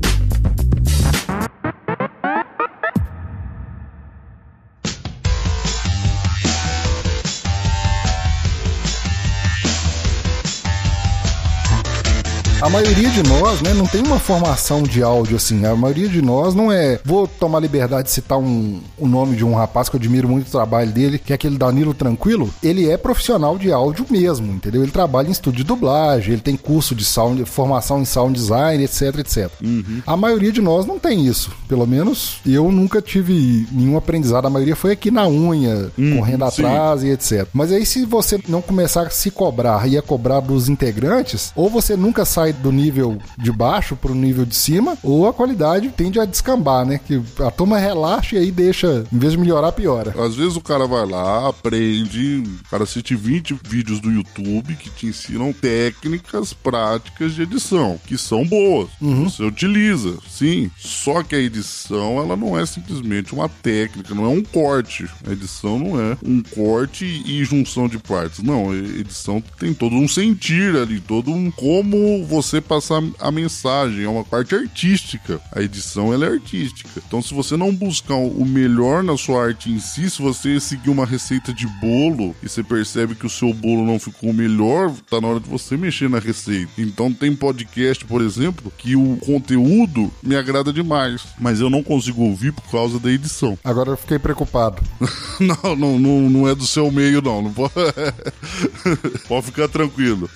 [12.75, 15.65] maioria de nós, né, não tem uma formação de áudio assim.
[15.65, 16.99] A maioria de nós não é.
[17.05, 20.49] Vou tomar liberdade de citar um, o nome de um rapaz que eu admiro muito
[20.49, 22.53] o trabalho dele, que é aquele Danilo Tranquilo.
[22.61, 24.83] Ele é profissional de áudio mesmo, entendeu?
[24.83, 28.83] Ele trabalha em estúdio de dublagem, ele tem curso de sound, formação em sound design,
[28.83, 29.49] etc, etc.
[29.63, 30.01] Uhum.
[30.05, 31.51] A maioria de nós não tem isso.
[31.69, 34.47] Pelo menos eu nunca tive nenhum aprendizado.
[34.47, 36.61] A maioria foi aqui na unha, uhum, correndo sim.
[36.65, 37.47] atrás e etc.
[37.53, 41.69] Mas aí, se você não começar a se cobrar e a cobrar dos integrantes, ou
[41.69, 45.89] você nunca sai do nível de baixo para o nível de cima, ou a qualidade
[45.89, 46.99] tende a descambar, né?
[46.99, 50.15] Que a turma relaxa e aí deixa, em vez de melhorar, piora.
[50.17, 54.89] Às vezes o cara vai lá, aprende, o cara assiste 20 vídeos do YouTube que
[54.89, 58.89] te ensinam técnicas práticas de edição, que são boas.
[58.99, 59.29] Uhum.
[59.29, 60.71] Você utiliza, sim.
[60.75, 65.07] Só que a edição, ela não é simplesmente uma técnica, não é um corte.
[65.27, 68.41] A edição não é um corte e junção de partes.
[68.41, 73.31] Não, a edição tem todo um sentir ali, todo um como você você passar a
[73.31, 75.41] mensagem, é uma parte artística.
[75.51, 77.01] A edição ela é artística.
[77.05, 80.89] Então, se você não buscar o melhor na sua arte em si, se você seguir
[80.89, 85.19] uma receita de bolo e você percebe que o seu bolo não ficou melhor, tá
[85.19, 86.71] na hora de você mexer na receita.
[86.77, 92.21] Então, tem podcast, por exemplo, que o conteúdo me agrada demais, mas eu não consigo
[92.23, 93.57] ouvir por causa da edição.
[93.63, 94.81] Agora eu fiquei preocupado.
[95.39, 97.41] não, não, não, não é do seu meio, não.
[97.41, 97.73] não pode...
[99.27, 100.29] pode ficar tranquilo.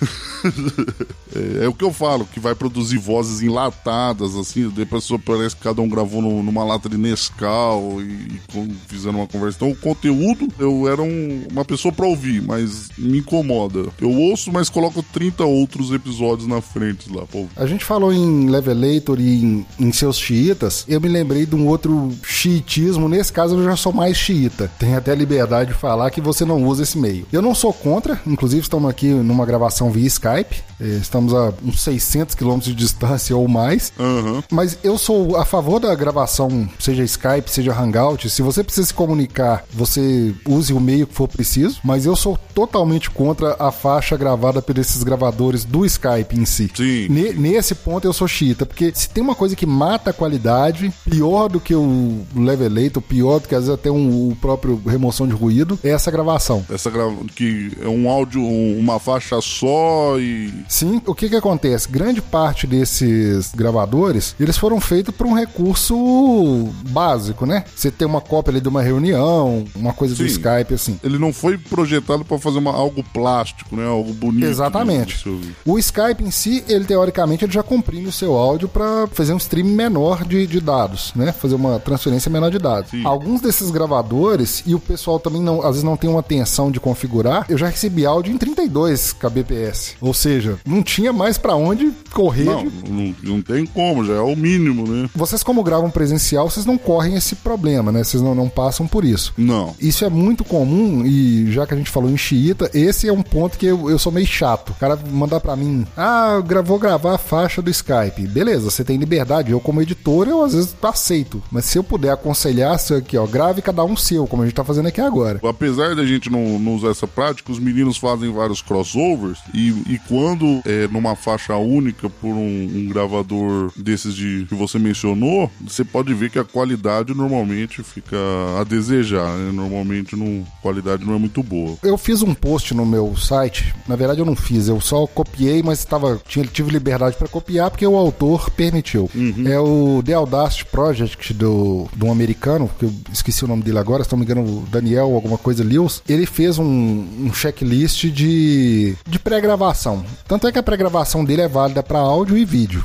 [1.34, 5.62] é, é o que eu falo, que vai produzir vozes enlatadas, assim, depois parece que
[5.62, 9.58] cada um gravou no, numa lata de Nescau e, e fizeram uma conversa.
[9.58, 13.86] Então o conteúdo, eu era um, uma pessoa pra ouvir, mas me incomoda.
[14.00, 17.46] Eu ouço, mas coloco 30 outros episódios na frente lá, pô.
[17.54, 21.66] A gente falou em Levelator e em, em seus xiitas, eu me lembrei de um
[21.66, 24.70] outro xiitismo, nesse caso eu já sou mais xiita.
[24.78, 27.26] Tenho até a liberdade de falar que você não usa esse meio.
[27.30, 31.82] Eu não sou contra, inclusive estamos aqui numa gravação via Skype, eh, estamos a uns
[31.90, 33.92] 600 quilômetros de distância ou mais.
[33.98, 34.42] Uhum.
[34.50, 38.28] Mas eu sou a favor da gravação, seja Skype, seja Hangout.
[38.30, 41.80] Se você precisa se comunicar, você use o meio que for preciso.
[41.82, 46.70] Mas eu sou totalmente contra a faixa gravada por esses gravadores do Skype em si.
[46.74, 47.08] Sim.
[47.08, 51.48] nesse ponto eu sou chita, porque se tem uma coisa que mata a qualidade, pior
[51.48, 55.34] do que o Levelator, pior do que às vezes até um, o próprio remoção de
[55.34, 56.64] ruído, é essa gravação.
[56.70, 60.52] Essa grava que é um áudio, uma faixa só e.
[60.68, 61.79] Sim, o que que acontece?
[61.86, 67.64] Grande parte desses gravadores, eles foram feitos por um recurso básico, né?
[67.74, 70.22] Você tem uma cópia ali de uma reunião, uma coisa Sim.
[70.22, 70.98] do Skype, assim.
[71.02, 73.86] Ele não foi projetado para fazer uma, algo plástico, né?
[73.86, 74.46] Algo bonito.
[74.46, 75.28] Exatamente.
[75.28, 75.52] Né?
[75.64, 79.38] O Skype em si, ele teoricamente ele já comprime o seu áudio para fazer um
[79.38, 81.32] stream menor de, de dados, né?
[81.32, 82.90] Fazer uma transferência menor de dados.
[82.90, 83.04] Sim.
[83.04, 86.80] Alguns desses gravadores, e o pessoal também não, às vezes não tem uma atenção de
[86.80, 89.96] configurar, eu já recebi áudio em 32 kbps.
[90.00, 92.44] Ou seja, não tinha mais para onde onde correr.
[92.44, 95.08] Não, de- não, não tem como, já é o mínimo, né?
[95.14, 98.02] Vocês, como gravam presencial, vocês não correm esse problema, né?
[98.04, 99.32] Vocês não, não passam por isso.
[99.36, 99.74] Não.
[99.80, 103.22] Isso é muito comum e já que a gente falou em xiita, esse é um
[103.22, 104.70] ponto que eu, eu sou meio chato.
[104.70, 108.26] O cara mandar pra mim, ah, vou gravar a faixa do Skype.
[108.28, 109.50] Beleza, você tem liberdade.
[109.52, 111.42] Eu, como editor, eu às vezes aceito.
[111.50, 114.54] Mas se eu puder aconselhar, se aqui, ó, grave cada um seu, como a gente
[114.54, 115.40] tá fazendo aqui agora.
[115.48, 120.00] Apesar da gente não, não usar essa prática, os meninos fazem vários crossovers e, e
[120.08, 125.84] quando é numa faixa única por um, um gravador desses de que você mencionou, você
[125.84, 128.16] pode ver que a qualidade normalmente fica
[128.60, 129.52] a desejar, né?
[129.52, 131.76] Normalmente não, a qualidade não é muito boa.
[131.82, 133.74] Eu fiz um post no meu site.
[133.86, 137.70] Na verdade, eu não fiz, eu só copiei, mas tava, tinha, tive liberdade para copiar
[137.70, 139.10] porque o autor permitiu.
[139.46, 143.78] É o The Audacity Project do, de um americano, que eu esqueci o nome dele
[143.78, 146.02] agora, se não me engano, Daniel, alguma coisa Lewis.
[146.08, 150.04] Ele fez um, um checklist de, de pré-gravação.
[150.26, 152.82] Tanto é que a pré-gravação dele é válida para áudio e vídeo.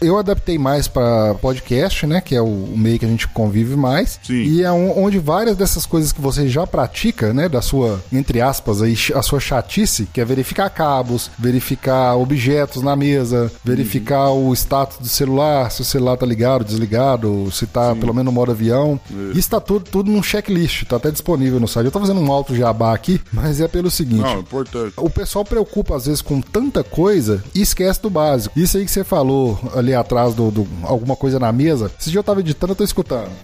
[0.00, 2.20] Eu adaptei mais para podcast, né?
[2.20, 4.18] Que é o, o meio que a gente convive mais.
[4.22, 4.42] Sim.
[4.42, 7.48] E é um- onde várias dessas coisas que você já pratica, né?
[7.48, 12.96] Da sua, entre aspas, aí, a sua chatice, que é verificar cabos, verificar objetos na
[12.96, 18.12] mesa, verificar o status do celular, se o celular tá ligado, desligado, se tá pelo
[18.12, 18.98] menos no modo avião.
[19.34, 21.86] Isso tá tudo, tudo num checklist, tá até disponível no site.
[21.86, 24.22] Eu tô fazendo um alto jabá aqui, mas é pelo seguinte.
[24.22, 24.94] Não, é importante.
[24.96, 28.58] O pessoal preocupa às vezes com tanta coisa e esquece do básico.
[28.58, 31.90] Isso aí que você falou ali atrás do, do- alguma coisa na mesa.
[31.98, 33.30] Esse dia eu tava editando, eu tô escutando.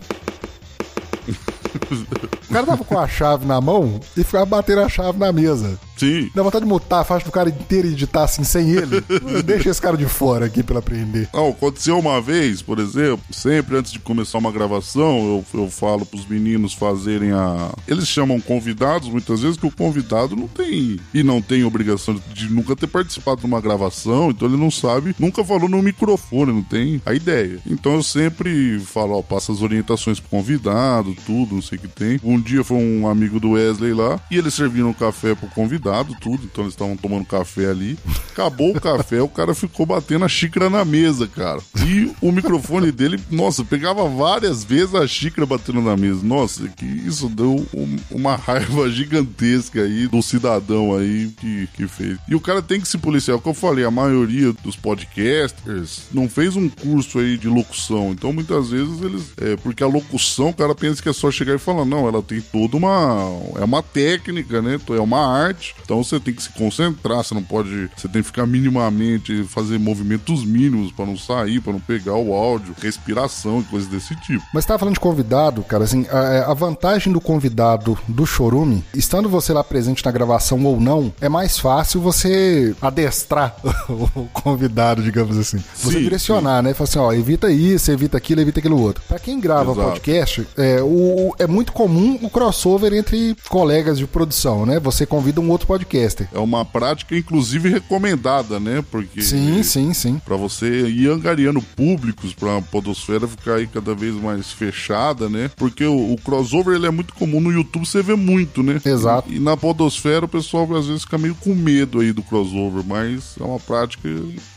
[2.48, 5.78] O cara tava com a chave na mão e ficava batendo a chave na mesa.
[5.96, 6.30] Sim.
[6.34, 9.02] Dá vontade de mutar a faixa do cara inteiro e editar assim sem ele.
[9.44, 11.28] Deixa esse cara de fora aqui pra aprender.
[11.32, 16.04] Não, aconteceu uma vez, por exemplo, sempre antes de começar uma gravação, eu, eu falo
[16.04, 17.72] pros meninos fazerem a.
[17.88, 20.98] Eles chamam convidados, muitas vezes, que o convidado não tem.
[21.14, 25.14] E não tem obrigação de nunca ter participado de uma gravação, então ele não sabe,
[25.18, 27.58] nunca falou no microfone, não tem a ideia.
[27.66, 31.88] Então eu sempre falo, ó, passa as orientações pro convidado, tudo, não sei o que
[31.88, 32.20] tem.
[32.22, 35.85] Um dia foi um amigo do Wesley lá, e eles serviram um café pro convidado,
[36.20, 37.98] tudo, então eles estavam tomando café ali.
[38.32, 41.60] Acabou o café, o cara ficou batendo a xícara na mesa, cara.
[41.86, 46.20] E o microfone dele, nossa, pegava várias vezes a xícara batendo na mesa.
[46.22, 52.18] Nossa, que isso deu um- uma raiva gigantesca aí do cidadão aí que, que fez.
[52.28, 56.02] E o cara tem que se policiar, é que eu falei, a maioria dos podcasters
[56.12, 58.10] não fez um curso aí de locução.
[58.12, 59.22] Então muitas vezes eles.
[59.36, 62.22] É, porque a locução, o cara pensa que é só chegar e falar, não, ela
[62.22, 63.30] tem toda uma.
[63.56, 64.78] É uma técnica, né?
[64.88, 65.74] É uma arte.
[65.84, 67.88] Então você tem que se concentrar, você não pode.
[67.96, 72.34] Você tem que ficar minimamente, fazer movimentos mínimos pra não sair, pra não pegar o
[72.34, 74.44] áudio, respiração e coisas desse tipo.
[74.52, 78.84] Mas você tava falando de convidado, cara, assim, a, a vantagem do convidado do Chorume,
[78.94, 83.56] estando você lá presente na gravação ou não, é mais fácil você adestrar
[83.88, 85.58] o convidado, digamos assim.
[85.74, 86.74] Você Sim, direcionar, né?
[86.74, 89.02] Falar assim, ó, evita isso, evita aquilo, evita aquilo outro.
[89.08, 89.88] Pra quem grava Exato.
[89.88, 94.78] podcast, é, o- é muito comum o crossover entre colegas de produção, né?
[94.80, 96.28] Você convida um outro podcaster.
[96.32, 98.84] É uma prática, inclusive, recomendada, né?
[98.90, 99.22] Porque.
[99.22, 100.20] Sim, sim, sim.
[100.24, 105.50] Pra você ir angariando públicos pra podosfera ficar aí cada vez mais fechada, né?
[105.56, 108.80] Porque o, o crossover ele é muito comum no YouTube, você vê muito, né?
[108.84, 109.32] Exato.
[109.32, 112.84] E, e na podosfera o pessoal às vezes fica meio com medo aí do crossover,
[112.84, 114.08] mas é uma prática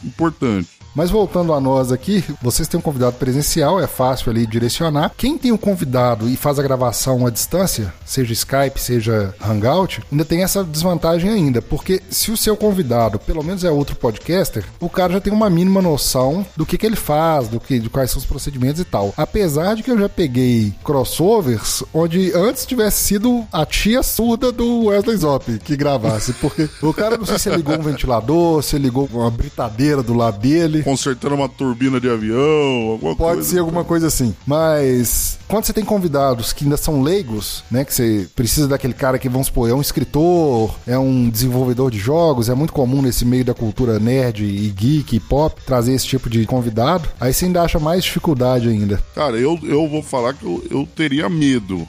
[0.04, 0.79] importante.
[0.95, 5.12] Mas voltando a nós aqui, vocês têm um convidado presencial, é fácil ali direcionar.
[5.17, 10.25] Quem tem o convidado e faz a gravação à distância, seja Skype, seja Hangout, ainda
[10.25, 14.89] tem essa desvantagem ainda, porque se o seu convidado, pelo menos é outro podcaster, o
[14.89, 18.12] cara já tem uma mínima noção do que, que ele faz, do que, de quais
[18.12, 19.13] são os procedimentos e tal.
[19.15, 24.86] Apesar de que eu já peguei crossovers onde antes tivesse sido a tia surda do
[24.86, 29.10] Wesley Zop que gravasse, porque o cara não sei se ligou um ventilador, se ligou
[29.12, 30.79] uma britadeira do lado dele.
[30.84, 33.50] Consertando uma turbina de avião, alguma Pode coisa.
[33.50, 34.36] ser alguma coisa assim.
[34.46, 37.84] Mas quando você tem convidados que ainda são leigos, né?
[37.84, 41.98] Que você precisa daquele cara que, vamos supor, é um escritor, é um desenvolvedor de
[41.98, 46.08] jogos, é muito comum nesse meio da cultura nerd e geek e pop trazer esse
[46.08, 47.10] tipo de convidado.
[47.20, 49.02] Aí você ainda acha mais dificuldade ainda.
[49.15, 51.88] Cara, eu, eu vou falar que eu, eu teria medo.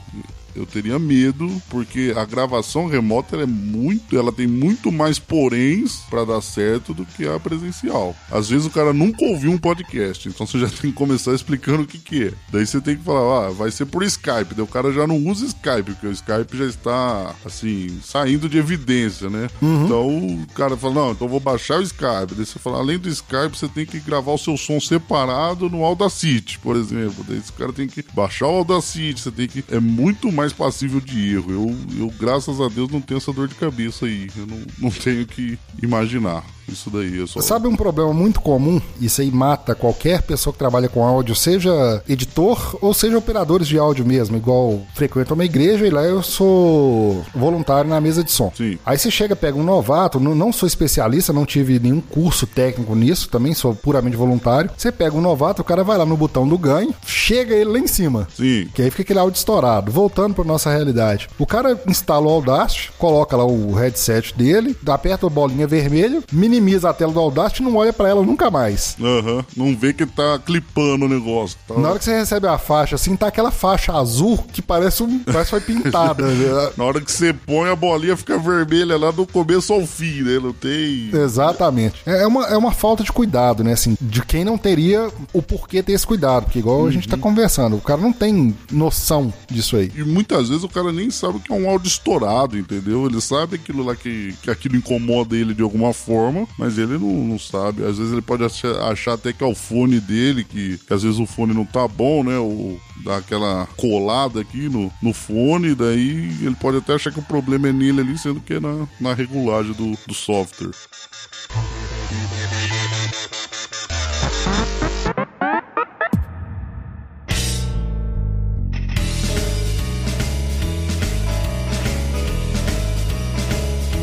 [0.55, 6.01] Eu teria medo, porque a gravação remota ela é muito, ela tem muito mais poréns
[6.09, 8.15] pra dar certo do que a presencial.
[8.29, 11.83] Às vezes o cara nunca ouviu um podcast, então você já tem que começar explicando
[11.83, 12.33] o que que é.
[12.51, 14.53] Daí você tem que falar, ah, vai ser por Skype.
[14.55, 18.57] Daí o cara já não usa Skype, porque o Skype já está, assim, saindo de
[18.57, 19.47] evidência, né?
[19.61, 22.35] Então o cara fala, não, então eu vou baixar o Skype.
[22.35, 25.83] Daí você fala, além do Skype, você tem que gravar o seu som separado no
[25.83, 27.23] Audacity, por exemplo.
[27.27, 29.63] Daí esse cara tem que baixar o Audacity, você tem que...
[29.69, 31.51] É muito mais passível de erro.
[31.51, 34.27] Eu, eu graças a Deus, não tenho essa dor de cabeça aí.
[34.35, 36.43] Eu não, não tenho que imaginar.
[36.71, 37.41] Isso daí é só.
[37.41, 38.81] Sabe um problema muito comum?
[38.99, 43.77] Isso aí mata qualquer pessoa que trabalha com áudio, seja editor ou seja operadores de
[43.77, 48.51] áudio mesmo, igual frequento uma igreja e lá eu sou voluntário na mesa de som.
[48.55, 48.77] Sim.
[48.85, 53.29] Aí você chega, pega um novato, não, sou especialista, não tive nenhum curso técnico nisso,
[53.29, 54.69] também sou puramente voluntário.
[54.77, 57.79] Você pega um novato, o cara vai lá no botão do ganho, chega ele lá
[57.79, 58.27] em cima.
[58.35, 58.67] Sim.
[58.73, 59.91] Que aí fica aquele áudio estourado.
[59.91, 61.29] Voltando para nossa realidade.
[61.37, 66.60] O cara instala o Audacity, coloca lá o headset dele, aperta a bolinha vermelha, minimiza
[66.85, 68.95] a tela do Audacity e não olha para ela nunca mais.
[69.01, 69.45] Aham.
[69.55, 71.57] Não vê que tá clipando o negócio.
[71.67, 71.75] Tá...
[71.75, 75.19] Na hora que você recebe a faixa, assim, tá aquela faixa azul que parece um.
[75.19, 76.23] Parece que foi pintada.
[76.27, 76.71] né?
[76.77, 80.39] Na hora que você põe a bolinha fica vermelha lá do começo ao fim, né?
[80.39, 81.09] Não tem.
[81.13, 82.01] Exatamente.
[82.05, 83.73] É uma, é uma falta de cuidado, né?
[83.73, 86.45] Assim, de quem não teria o porquê ter esse cuidado.
[86.45, 89.91] Porque, igual a gente tá conversando, o cara não tem noção disso aí.
[89.95, 93.05] E muitas vezes o cara nem sabe o que é um áudio estourado, entendeu?
[93.05, 97.25] Ele sabe aquilo lá que, que aquilo incomoda ele de alguma forma, mas ele não,
[97.25, 97.83] não sabe.
[97.83, 101.03] Às vezes ele pode achar, achar até que é o fone dele, que, que às
[101.03, 102.37] vezes o fone não tá bom, né?
[102.37, 107.23] Ou dá aquela colada aqui no, no fone, daí ele pode até achar que o
[107.23, 110.71] problema é nele ali, sendo que é na, na regulagem do, do software.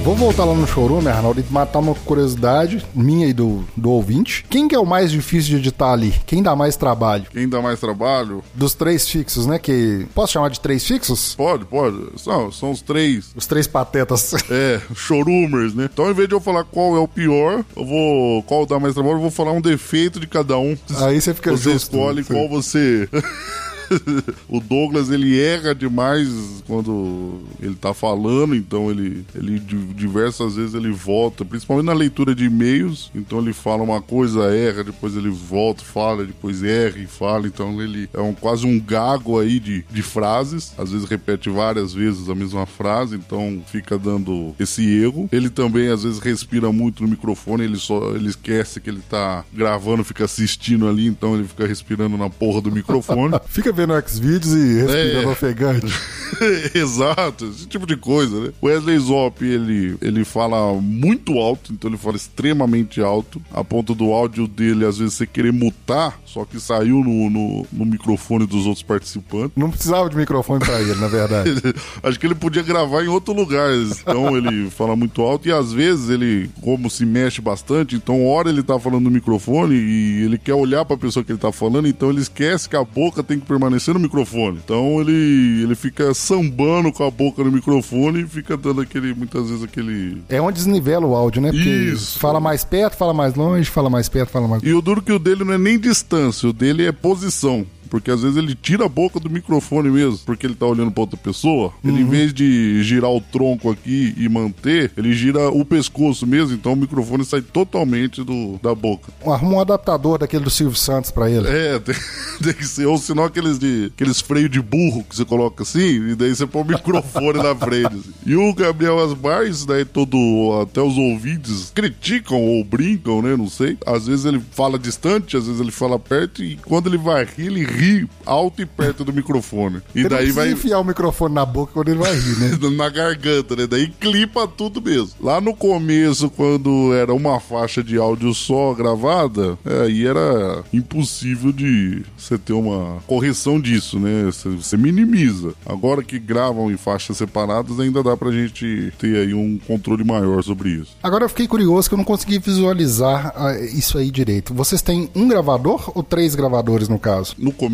[0.08, 4.42] Vou voltar lá no showroom, Arnaldo, e matar uma curiosidade minha e do, do ouvinte.
[4.48, 6.14] Quem que é o mais difícil de editar ali?
[6.24, 7.26] Quem dá mais trabalho?
[7.30, 8.42] Quem dá mais trabalho?
[8.54, 9.58] Dos três fixos, né?
[9.58, 10.06] Que.
[10.14, 11.34] Posso chamar de três fixos?
[11.34, 11.98] Pode, pode.
[12.16, 13.32] São, são os três.
[13.36, 14.34] Os três patetas.
[14.50, 15.90] É, showroomers, né?
[15.92, 18.42] Então, em vez de eu falar qual é o pior, eu vou.
[18.44, 20.74] Qual dá mais trabalho, eu vou falar um defeito de cada um.
[21.02, 21.94] Aí você fica Você justo.
[21.94, 22.32] escolhe Sim.
[22.32, 23.06] qual você.
[24.48, 26.28] o Douglas ele erra demais
[26.66, 32.34] quando ele tá falando, então ele, ele di- diversas vezes ele volta, principalmente na leitura
[32.34, 33.10] de e-mails.
[33.14, 37.46] Então ele fala uma coisa, erra, depois ele volta, fala, depois erra e fala.
[37.46, 41.92] Então ele é um, quase um gago aí de, de frases, às vezes repete várias
[41.94, 45.28] vezes a mesma frase, então fica dando esse erro.
[45.32, 49.44] Ele também às vezes respira muito no microfone, ele só ele esquece que ele tá
[49.52, 53.38] gravando, fica assistindo ali, então ele fica respirando na porra do microfone.
[53.48, 55.32] Fica vendo Xvideos e respirando É.
[55.32, 55.86] ofegante.
[56.74, 58.50] Exato, esse tipo de coisa, né?
[58.60, 63.94] O Wesley Zop, ele, ele fala muito alto, então ele fala extremamente alto, a ponto
[63.94, 68.46] do áudio dele, às vezes, você querer mutar, só que saiu no, no, no microfone
[68.46, 69.52] dos outros participantes.
[69.56, 71.50] Não precisava de microfone pra ele, na verdade.
[72.02, 73.70] Acho que ele podia gravar em outro lugar.
[73.74, 78.48] Então ele fala muito alto e às vezes ele, como se mexe bastante, então hora
[78.50, 81.88] ele tá falando no microfone e ele quer olhar pra pessoa que ele tá falando,
[81.88, 84.60] então ele esquece que a boca tem que permanecer no microfone.
[84.64, 89.48] Então ele, ele fica sambando com a boca no microfone e fica dando aquele, muitas
[89.48, 90.22] vezes aquele.
[90.28, 91.50] É onde desnivela o áudio, né?
[91.50, 92.18] Porque Isso.
[92.18, 94.62] fala mais perto, fala mais longe, fala mais perto, fala mais.
[94.62, 97.66] E o duro que o dele não é nem distância, o dele é posição.
[97.88, 101.02] Porque às vezes ele tira a boca do microfone mesmo, porque ele tá olhando pra
[101.02, 101.72] outra pessoa.
[101.84, 106.54] Ele, em vez de girar o tronco aqui e manter, ele gira o pescoço mesmo,
[106.54, 109.12] então o microfone sai totalmente do, da boca.
[109.26, 111.48] Arruma um adaptador daquele do Silvio Santos pra ele.
[111.48, 111.94] É, tem,
[112.42, 112.86] tem que ser.
[112.86, 116.46] Ou senão aqueles de aqueles freios de burro que você coloca assim, e daí você
[116.46, 117.86] põe o microfone na frente.
[117.86, 118.12] assim.
[118.26, 120.18] E o Gabriel Asbar, isso daí todo.
[120.62, 123.36] Até os ouvintes criticam ou brincam, né?
[123.36, 123.76] Não sei.
[123.86, 127.46] Às vezes ele fala distante, às vezes ele fala perto, e quando ele vai rir,
[127.46, 127.77] ele ri
[128.24, 129.80] alto e perto do microfone.
[129.94, 130.52] E daí vai.
[130.52, 132.58] enfiar o microfone na boca quando ele vai rir, né?
[132.76, 133.66] na garganta, né?
[133.66, 135.12] Daí clipa tudo mesmo.
[135.20, 141.52] Lá no começo, quando era uma faixa de áudio só gravada, é, aí era impossível
[141.52, 144.24] de você ter uma correção disso, né?
[144.26, 145.54] Você, você minimiza.
[145.66, 150.42] Agora que gravam em faixas separadas, ainda dá pra gente ter aí um controle maior
[150.42, 150.96] sobre isso.
[151.02, 154.54] Agora eu fiquei curioso que eu não consegui visualizar ah, isso aí direito.
[154.54, 157.34] Vocês têm um gravador ou três gravadores no caso?
[157.38, 157.67] No começo,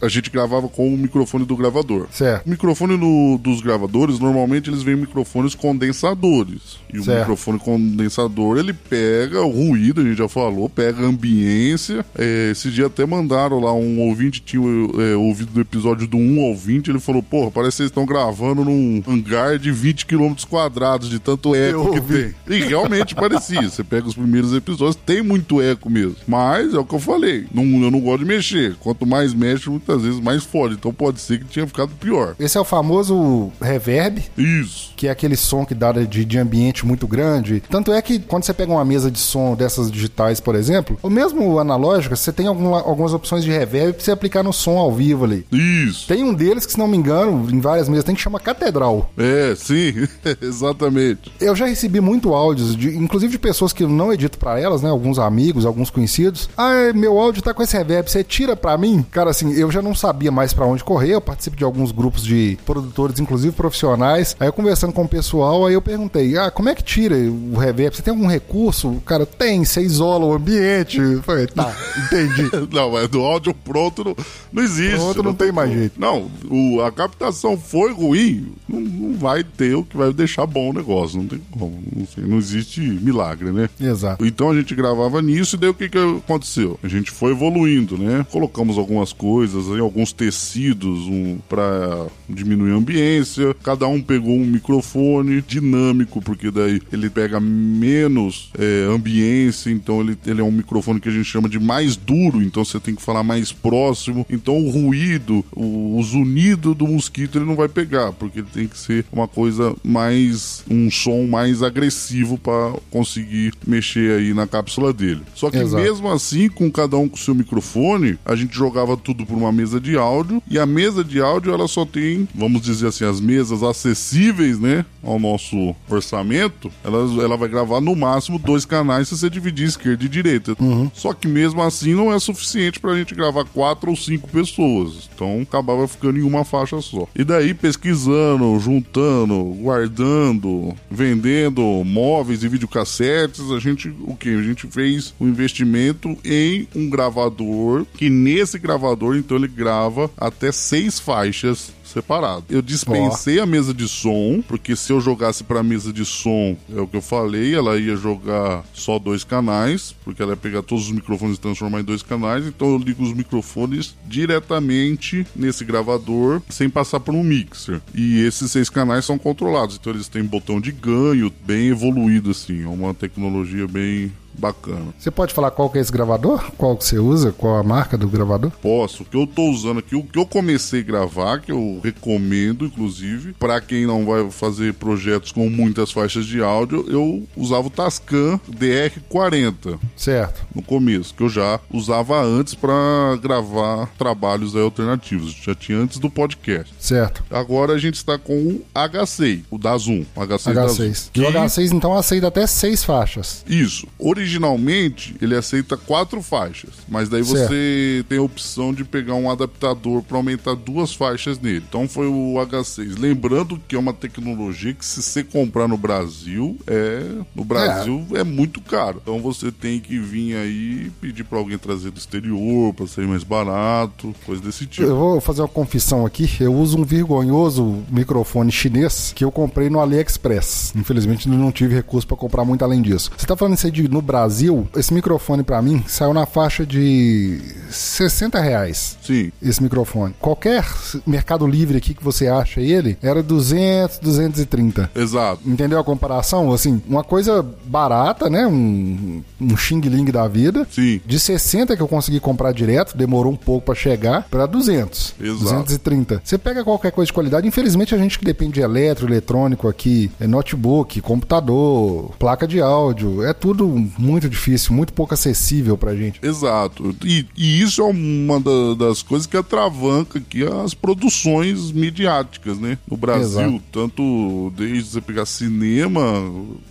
[0.00, 2.06] a gente gravava com o microfone do gravador.
[2.10, 2.46] Certo.
[2.46, 6.78] O microfone no- dos gravadores, normalmente eles vêm microfones condensadores.
[6.92, 7.18] E o Certo.
[7.20, 12.04] microfone condensador, ele pega o ruído, a gente já falou, pega a ambiência.
[12.16, 16.40] É, esse dia até mandaram lá, um ouvinte tinha é, ouvido do episódio do 1
[16.40, 20.32] ao 20, ele falou, porra, parece que vocês estão gravando num hangar de 20 km
[20.48, 22.34] quadrados, de tanto eco que tem.
[22.48, 23.68] E realmente parecia.
[23.68, 26.16] Você pega os primeiros episódios, tem muito eco mesmo.
[26.26, 27.46] Mas é o que eu falei.
[27.52, 28.76] Não, eu não gosto de mexer.
[28.80, 30.74] Quanto mais mais mexe, muitas vezes mais fode.
[30.74, 32.34] Então pode ser que tinha ficado pior.
[32.38, 34.22] Esse é o famoso reverb.
[34.36, 34.92] Isso.
[34.96, 37.62] Que é aquele som que dá de, de ambiente muito grande.
[37.68, 41.10] Tanto é que quando você pega uma mesa de som dessas digitais, por exemplo, ou
[41.10, 44.92] mesmo analógica, você tem algum, algumas opções de reverb pra você aplicar no som ao
[44.92, 45.46] vivo ali.
[45.52, 46.06] Isso.
[46.06, 49.10] Tem um deles que, se não me engano, em várias mesas tem que chama Catedral.
[49.16, 50.06] É, sim,
[50.40, 51.32] exatamente.
[51.40, 54.82] Eu já recebi muito áudios, de, inclusive de pessoas que eu não edito para elas,
[54.82, 54.90] né?
[54.90, 56.48] Alguns amigos, alguns conhecidos.
[56.56, 59.04] Ah, meu áudio tá com esse reverb, você tira para mim?
[59.18, 61.14] Cara, assim, eu já não sabia mais para onde correr.
[61.14, 64.36] Eu participo de alguns grupos de produtores, inclusive profissionais.
[64.38, 67.58] Aí eu conversando com o pessoal, aí eu perguntei: ah, como é que tira o
[67.58, 67.96] reverb?
[67.96, 68.88] Você tem algum recurso?
[68.88, 71.00] O cara, tem, você isola o ambiente.
[71.00, 71.74] Eu falei, tá,
[72.06, 72.48] entendi.
[72.72, 74.16] não, mas do áudio pronto não,
[74.52, 74.94] não existe.
[74.94, 76.00] Pronto não, não tem mais jeito.
[76.00, 80.70] Não, o, a captação foi ruim, não, não, vai ter o que vai deixar bom
[80.70, 81.18] o negócio.
[81.18, 81.76] Não tem como.
[81.92, 83.68] Não, sei, não existe milagre, né?
[83.80, 84.24] Exato.
[84.24, 86.78] Então a gente gravava nisso e daí o que, que aconteceu?
[86.84, 88.24] A gente foi evoluindo, né?
[88.30, 93.54] Colocamos algumas coisas, aí, alguns tecidos um, para diminuir a ambiência.
[93.62, 100.16] Cada um pegou um microfone dinâmico, porque daí ele pega menos é, ambiência, então ele,
[100.26, 103.02] ele é um microfone que a gente chama de mais duro, então você tem que
[103.02, 104.26] falar mais próximo.
[104.30, 108.66] Então o ruído, o, o zunido do mosquito ele não vai pegar, porque ele tem
[108.66, 110.64] que ser uma coisa mais.
[110.70, 115.22] um som mais agressivo para conseguir mexer aí na cápsula dele.
[115.34, 115.82] Só que Exato.
[115.82, 119.80] mesmo assim, com cada um com seu microfone, a gente jogava tudo por uma mesa
[119.80, 123.62] de áudio e a mesa de áudio ela só tem, vamos dizer assim, as mesas
[123.62, 126.70] acessíveis, né, ao nosso orçamento.
[126.84, 130.56] Ela, ela vai gravar no máximo dois canais se você dividir esquerda e direita.
[130.60, 130.90] Uhum.
[130.94, 135.08] Só que mesmo assim não é suficiente pra gente gravar quatro ou cinco pessoas.
[135.14, 137.06] Então acabava ficando em uma faixa só.
[137.14, 144.28] E daí pesquisando, juntando, guardando, vendendo móveis e videocassetes, a gente o que?
[144.30, 148.77] A gente fez um investimento em um gravador que nesse gravador
[149.18, 152.44] então ele grava até seis faixas separado.
[152.48, 153.42] Eu dispensei oh.
[153.42, 156.96] a mesa de som, porque se eu jogasse pra mesa de som, é o que
[156.96, 161.38] eu falei, ela ia jogar só dois canais, porque ela ia pegar todos os microfones
[161.38, 167.00] e transformar em dois canais, então eu ligo os microfones diretamente nesse gravador, sem passar
[167.00, 167.80] por um mixer.
[167.94, 172.64] E esses seis canais são controlados, então eles têm botão de ganho bem evoluído, assim,
[172.64, 174.86] é uma tecnologia bem bacana.
[174.98, 176.50] Você pode falar qual que é esse gravador?
[176.56, 177.32] Qual que você usa?
[177.32, 178.50] Qual a marca do gravador?
[178.62, 179.02] Posso.
[179.02, 182.64] O que eu tô usando aqui, o que eu comecei a gravar, que eu recomendo,
[182.64, 187.70] inclusive, para quem não vai fazer projetos com muitas faixas de áudio, eu usava o
[187.70, 189.78] Tascam DR40.
[189.96, 190.46] Certo.
[190.54, 195.32] No começo, que eu já usava antes para gravar trabalhos alternativos.
[195.32, 196.72] Já tinha antes do podcast.
[196.78, 197.24] Certo.
[197.30, 200.04] Agora a gente está com o H6, o da Zoom.
[200.16, 200.54] H6, H6.
[200.54, 200.90] Da Zoom.
[200.90, 203.44] O H6 então aceita até seis faixas.
[203.48, 203.86] Isso.
[203.98, 207.48] Originalmente originalmente ele aceita quatro faixas, mas daí certo.
[207.48, 211.64] você tem a opção de pegar um adaptador para aumentar duas faixas nele.
[211.66, 212.98] Então foi o H6.
[212.98, 216.98] Lembrando que é uma tecnologia que se você comprar no Brasil é
[217.34, 219.00] no Brasil é, é muito caro.
[219.02, 223.24] Então você tem que vir aí pedir para alguém trazer do exterior para sair mais
[223.24, 224.86] barato, coisa desse tipo.
[224.86, 226.28] Eu vou fazer uma confissão aqui.
[226.40, 230.67] Eu uso um vergonhoso microfone chinês que eu comprei no AliExpress.
[230.76, 233.10] Infelizmente não tive recurso para comprar muito além disso.
[233.16, 236.26] Você tá falando isso aí de no Brasil Brasil, esse microfone para mim saiu na
[236.26, 237.40] faixa de
[237.70, 238.96] 60 reais.
[239.02, 239.32] Sim.
[239.42, 240.14] Esse microfone.
[240.20, 240.64] Qualquer
[241.06, 244.90] Mercado Livre aqui que você acha ele, era 200, 230.
[244.94, 245.40] Exato.
[245.46, 246.52] Entendeu a comparação?
[246.52, 248.46] Assim, uma coisa barata, né?
[248.46, 250.66] Um, um Xing Ling da vida.
[250.70, 251.00] Sim.
[251.06, 255.14] De 60 que eu consegui comprar direto, demorou um pouco para chegar, para 200.
[255.20, 255.38] Exato.
[255.38, 256.22] 230.
[256.24, 260.10] Você pega qualquer coisa de qualidade, infelizmente a gente que depende de eletro, eletrônico aqui,
[260.20, 260.57] é notebook,
[261.02, 263.66] computador, placa de áudio, é tudo
[263.98, 266.20] muito difícil, muito pouco acessível pra gente.
[266.22, 266.94] Exato.
[267.04, 272.78] E, e isso é uma da, das coisas que atravanca aqui as produções midiáticas, né?
[272.90, 273.62] No Brasil, Exato.
[273.72, 276.00] tanto desde você pegar cinema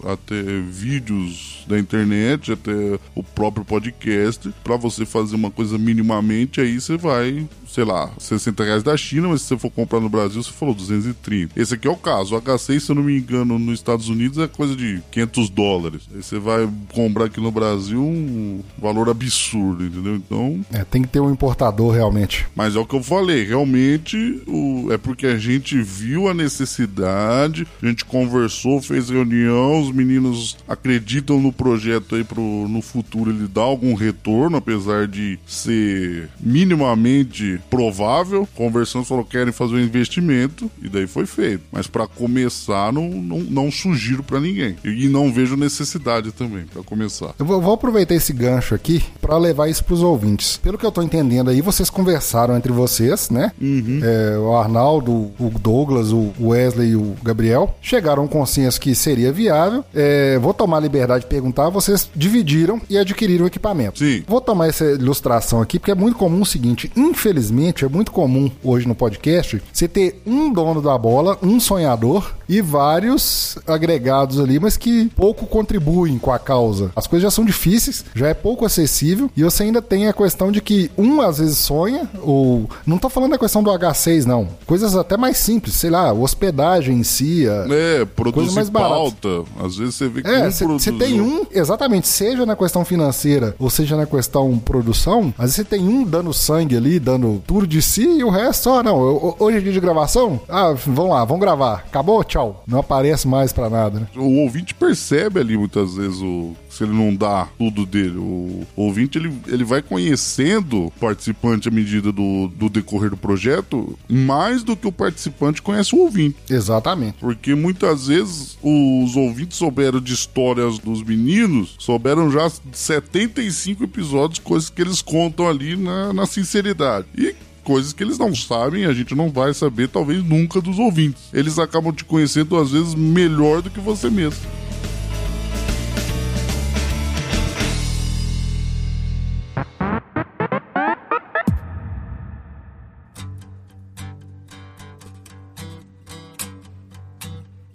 [0.04, 6.80] até vídeos da internet, até o próprio podcast, para você fazer uma coisa minimamente, aí
[6.80, 10.42] você vai sei lá, 60 reais da China, mas se você for comprar no Brasil,
[10.42, 11.60] você falou 230.
[11.60, 12.36] Esse aqui é o caso.
[12.36, 16.02] O H6, se eu não me engano, nos Estados Unidos é coisa de 500 dólares.
[16.14, 20.16] Aí você vai comprar aqui no Brasil um valor absurdo, entendeu?
[20.16, 20.66] Então.
[20.74, 22.46] É, tem que ter um importador realmente.
[22.56, 24.92] Mas é o que eu falei, realmente o...
[24.92, 31.40] é porque a gente viu a necessidade, a gente conversou, fez reunião, os meninos acreditam
[31.40, 38.48] no projeto aí pro, no futuro ele dar algum retorno, apesar de ser minimamente provável,
[38.56, 41.64] conversando, falou querem fazer um investimento e daí foi feito.
[41.72, 44.76] Mas para começar, não, não, não sugiro para ninguém.
[44.84, 47.34] E não vejo necessidade também para começar.
[47.38, 50.58] Eu vou, vou, aproveitar esse gancho aqui para levar isso pros ouvintes.
[50.58, 53.52] Pelo que eu tô entendendo aí, vocês conversaram entre vocês, né?
[53.62, 54.00] Uhum.
[54.04, 58.94] É, o Arnaldo, o Douglas, o Wesley e o Gabriel chegaram a um consenso que
[58.96, 59.84] seria viável.
[59.94, 64.00] É, vou tomar a liberdade de perguntar, vocês dividiram e adquiriram o equipamento.
[64.00, 64.24] Sim.
[64.28, 68.52] Vou tomar essa ilustração aqui porque é muito comum o seguinte, infelizmente é muito comum
[68.64, 74.60] hoje no podcast você ter um dono da bola, um sonhador e vários agregados ali,
[74.60, 76.92] mas que pouco contribuem com a causa.
[76.96, 80.52] As coisas já são difíceis, já é pouco acessível e você ainda tem a questão
[80.52, 84.48] de que um às vezes sonha ou não tô falando da questão do H6 não,
[84.66, 87.66] coisas até mais simples, sei lá, hospedagem em si, a...
[87.74, 89.66] é, produzir mais pauta, baratas.
[89.66, 93.70] às vezes você vê que é, você tem um, exatamente, seja na questão financeira ou
[93.70, 97.82] seja na questão produção, às vezes você tem um dando sangue ali, dando tudo de
[97.82, 101.42] si e o resto, só não, hoje é dia de gravação, ah, vamos lá, vamos
[101.42, 102.64] gravar, acabou, tchau tchau.
[102.68, 104.08] Não aparece mais para nada, né?
[104.16, 108.18] O ouvinte percebe ali muitas vezes o se ele não dá tudo dele.
[108.18, 113.98] O, ouvinte ele, ele vai conhecendo o participante à medida do, do decorrer do projeto
[114.08, 116.38] mais do que o participante conhece o ouvinte.
[116.48, 117.18] Exatamente.
[117.20, 124.70] Porque muitas vezes os ouvintes souberam de histórias dos meninos, souberam já 75 episódios, coisas
[124.70, 127.08] que eles contam ali na, na sinceridade.
[127.18, 127.36] E
[127.68, 131.24] coisas que eles não sabem, a gente não vai saber, talvez nunca, dos ouvintes.
[131.34, 134.40] Eles acabam te conhecendo, às vezes, melhor do que você mesmo.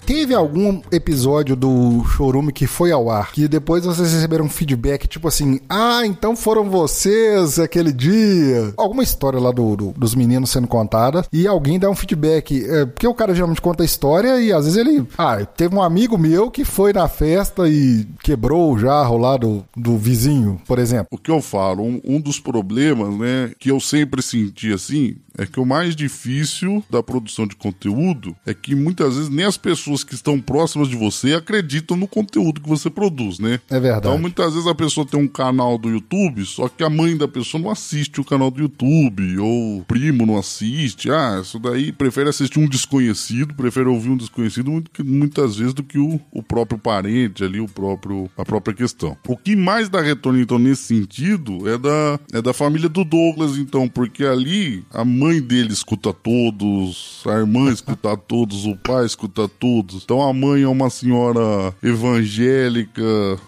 [0.05, 5.29] Teve algum episódio do Chorume que foi ao ar, que depois vocês receberam feedback, tipo
[5.29, 8.75] assim, ah, então foram vocês aquele dia.
[8.77, 12.65] Alguma história lá do, do dos meninos sendo contada e alguém dá um feedback.
[12.65, 15.07] É, porque o cara geralmente conta a história e às vezes ele.
[15.17, 19.65] Ah, teve um amigo meu que foi na festa e quebrou o jarro lá do,
[19.77, 21.07] do vizinho, por exemplo.
[21.11, 25.47] O que eu falo, um, um dos problemas, né, que eu sempre senti assim, é
[25.47, 29.92] que o mais difícil da produção de conteúdo é que muitas vezes nem as pessoas
[30.03, 33.61] que estão próximas de você acreditam no conteúdo que você produz, né?
[33.69, 34.07] É verdade.
[34.07, 37.29] Então muitas vezes a pessoa tem um canal do YouTube, só que a mãe da
[37.29, 41.11] pessoa não assiste o canal do YouTube, ou o primo não assiste.
[41.11, 45.99] Ah, isso daí prefere assistir um desconhecido, prefere ouvir um desconhecido muitas vezes do que
[45.99, 49.17] o, o próprio parente ali, o próprio, a própria questão.
[49.27, 53.57] O que mais dá retorno, então, nesse sentido é da, é da família do Douglas,
[53.57, 59.49] então, porque ali a mãe dele escuta todos, a irmã escuta todos, o pai escuta
[59.49, 59.82] todos.
[60.03, 63.03] Então a mãe é uma senhora evangélica,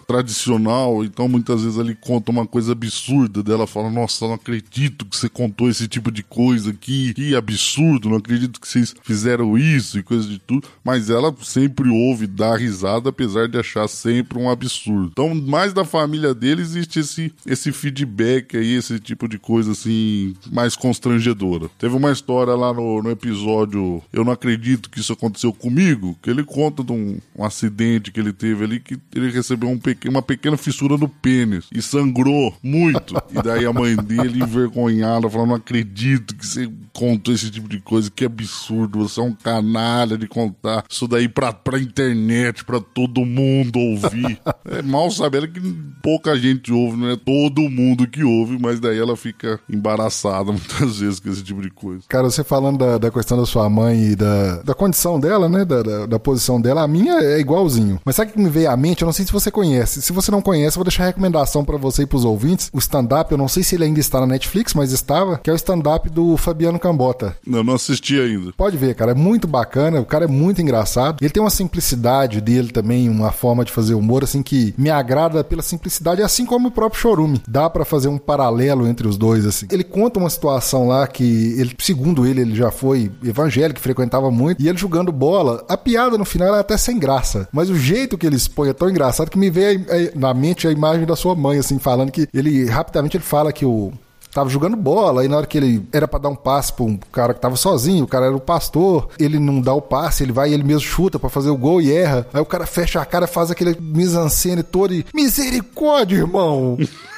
[0.07, 5.15] tradicional, então muitas vezes ele conta uma coisa absurda dela, fala: "Nossa, não acredito que
[5.15, 9.99] você contou esse tipo de coisa aqui, que absurdo, não acredito que vocês fizeram isso
[9.99, 10.67] e coisa de tudo".
[10.83, 15.09] Mas ela sempre ouve, dá risada apesar de achar sempre um absurdo.
[15.11, 20.35] Então, mais da família dele existe esse esse feedback aí, esse tipo de coisa assim
[20.51, 21.69] mais constrangedora.
[21.77, 26.29] Teve uma história lá no, no episódio Eu Não Acredito Que Isso Aconteceu Comigo, que
[26.29, 30.15] ele conta de um, um acidente que ele teve ali, que ele recebeu um pequeno,
[30.15, 33.15] uma pequena fissura no pênis e sangrou muito.
[33.31, 37.79] e daí a mãe dele, envergonhada, falou: Não acredito que você contou esse tipo de
[37.79, 42.79] coisa, que absurdo, você é um canalha de contar isso daí pra, pra internet, pra
[42.79, 44.39] todo mundo ouvir.
[44.69, 45.59] é mal saber que
[46.01, 50.99] pouca gente ouve, não é todo mundo que ouve, mas daí ela fica embaraçada muitas
[50.99, 52.03] vezes com esse tipo tipo de coisa.
[52.07, 55.63] Cara, você falando da, da questão da sua mãe e da, da condição dela, né?
[55.63, 57.99] Da, da, da, posição dela, a minha é igualzinho.
[58.03, 59.01] Mas sabe o que me veio à mente?
[59.01, 60.01] Eu não sei se você conhece.
[60.01, 62.69] Se você não conhece, eu vou deixar a recomendação para você e pros ouvintes.
[62.73, 65.53] O stand-up, eu não sei se ele ainda está na Netflix, mas estava, que é
[65.53, 67.35] o stand-up do Fabiano Cambota.
[67.45, 68.51] Não, não assisti ainda.
[68.53, 69.11] Pode ver, cara.
[69.11, 69.99] É muito bacana.
[69.99, 71.17] O cara é muito engraçado.
[71.21, 75.43] Ele tem uma simplicidade dele também, uma forma de fazer humor, assim, que me agrada
[75.43, 77.41] pela simplicidade, assim como o próprio Chorume.
[77.47, 79.67] Dá para fazer um paralelo entre os dois, assim.
[79.71, 84.61] Ele conta uma situação lá que ele, segundo ele, ele já foi evangélico, frequentava muito,
[84.61, 88.17] e ele jogando bola, a piada no final é até sem graça, mas o jeito
[88.17, 89.85] que ele expõe é tão engraçado que me veio
[90.15, 93.65] na mente a imagem da sua mãe, assim, falando que ele, rapidamente ele fala que
[93.65, 93.91] o,
[94.35, 96.97] tava jogando bola, e na hora que ele era para dar um passe pra um
[97.11, 100.33] cara que tava sozinho, o cara era o pastor, ele não dá o passe, ele
[100.33, 102.27] vai e ele mesmo chuta para fazer o gol e erra.
[102.33, 106.77] Aí o cara fecha a cara, faz aquele mise-en-scène todo e misericórdia, irmão.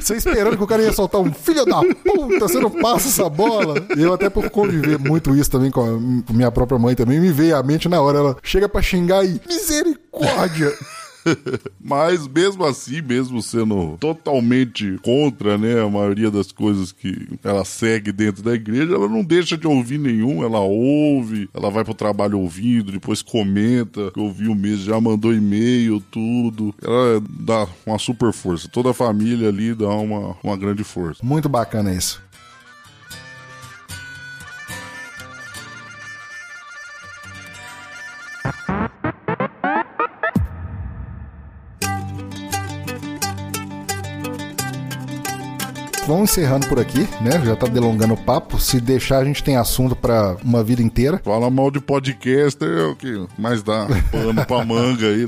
[0.00, 3.28] Você esperando que o cara ia soltar um filho da puta, você não passa essa
[3.28, 3.74] bola.
[3.96, 5.82] Eu até por conviver muito isso também com
[6.28, 8.18] a minha própria mãe também, me veio à mente na hora.
[8.18, 10.72] Ela chega para xingar e misericórdia.
[11.80, 18.12] Mas mesmo assim, mesmo sendo totalmente contra, né, a maioria das coisas que ela segue
[18.12, 22.38] dentro da igreja, ela não deixa de ouvir nenhum, ela ouve, ela vai pro trabalho
[22.38, 26.74] ouvindo, depois comenta, que ouviu mesmo, já mandou e-mail, tudo.
[26.82, 28.68] Ela dá uma super força.
[28.68, 31.24] Toda a família ali dá uma, uma grande força.
[31.24, 32.22] Muito bacana isso.
[46.06, 47.44] Vamos encerrando por aqui, né?
[47.44, 48.60] Já tá delongando o papo.
[48.60, 51.20] Se deixar, a gente tem assunto para uma vida inteira.
[51.24, 55.26] Fala mal de podcaster é o que mais dá pano pra manga aí.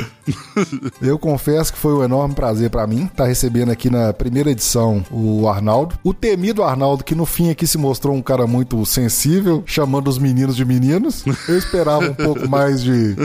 [1.02, 4.52] Eu confesso que foi um enorme prazer para mim estar tá recebendo aqui na primeira
[4.52, 5.98] edição o Arnaldo.
[6.04, 10.18] O temido Arnaldo, que no fim aqui se mostrou um cara muito sensível, chamando os
[10.18, 11.24] meninos de meninos.
[11.48, 13.16] Eu esperava um pouco mais de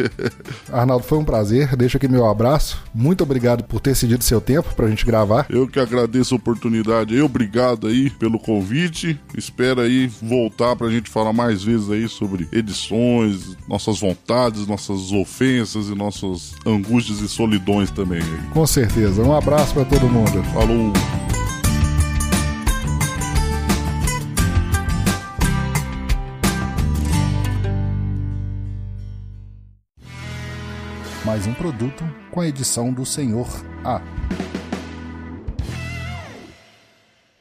[0.73, 2.83] Arnaldo, foi um prazer, deixa aqui meu abraço.
[2.95, 5.47] Muito obrigado por ter cedido seu tempo pra gente gravar.
[5.49, 9.19] Eu que agradeço a oportunidade aí, obrigado aí pelo convite.
[9.37, 15.13] Espero aí voltar pra gente falar mais vezes aí sobre edições, nossas vontades, nossas nossas
[15.13, 18.23] ofensas e nossas angústias e solidões também.
[18.53, 19.23] Com certeza.
[19.23, 20.43] Um abraço para todo mundo.
[20.53, 20.93] Falou.
[31.25, 33.49] Mais um produto com a edição do Senhor
[33.85, 34.03] A.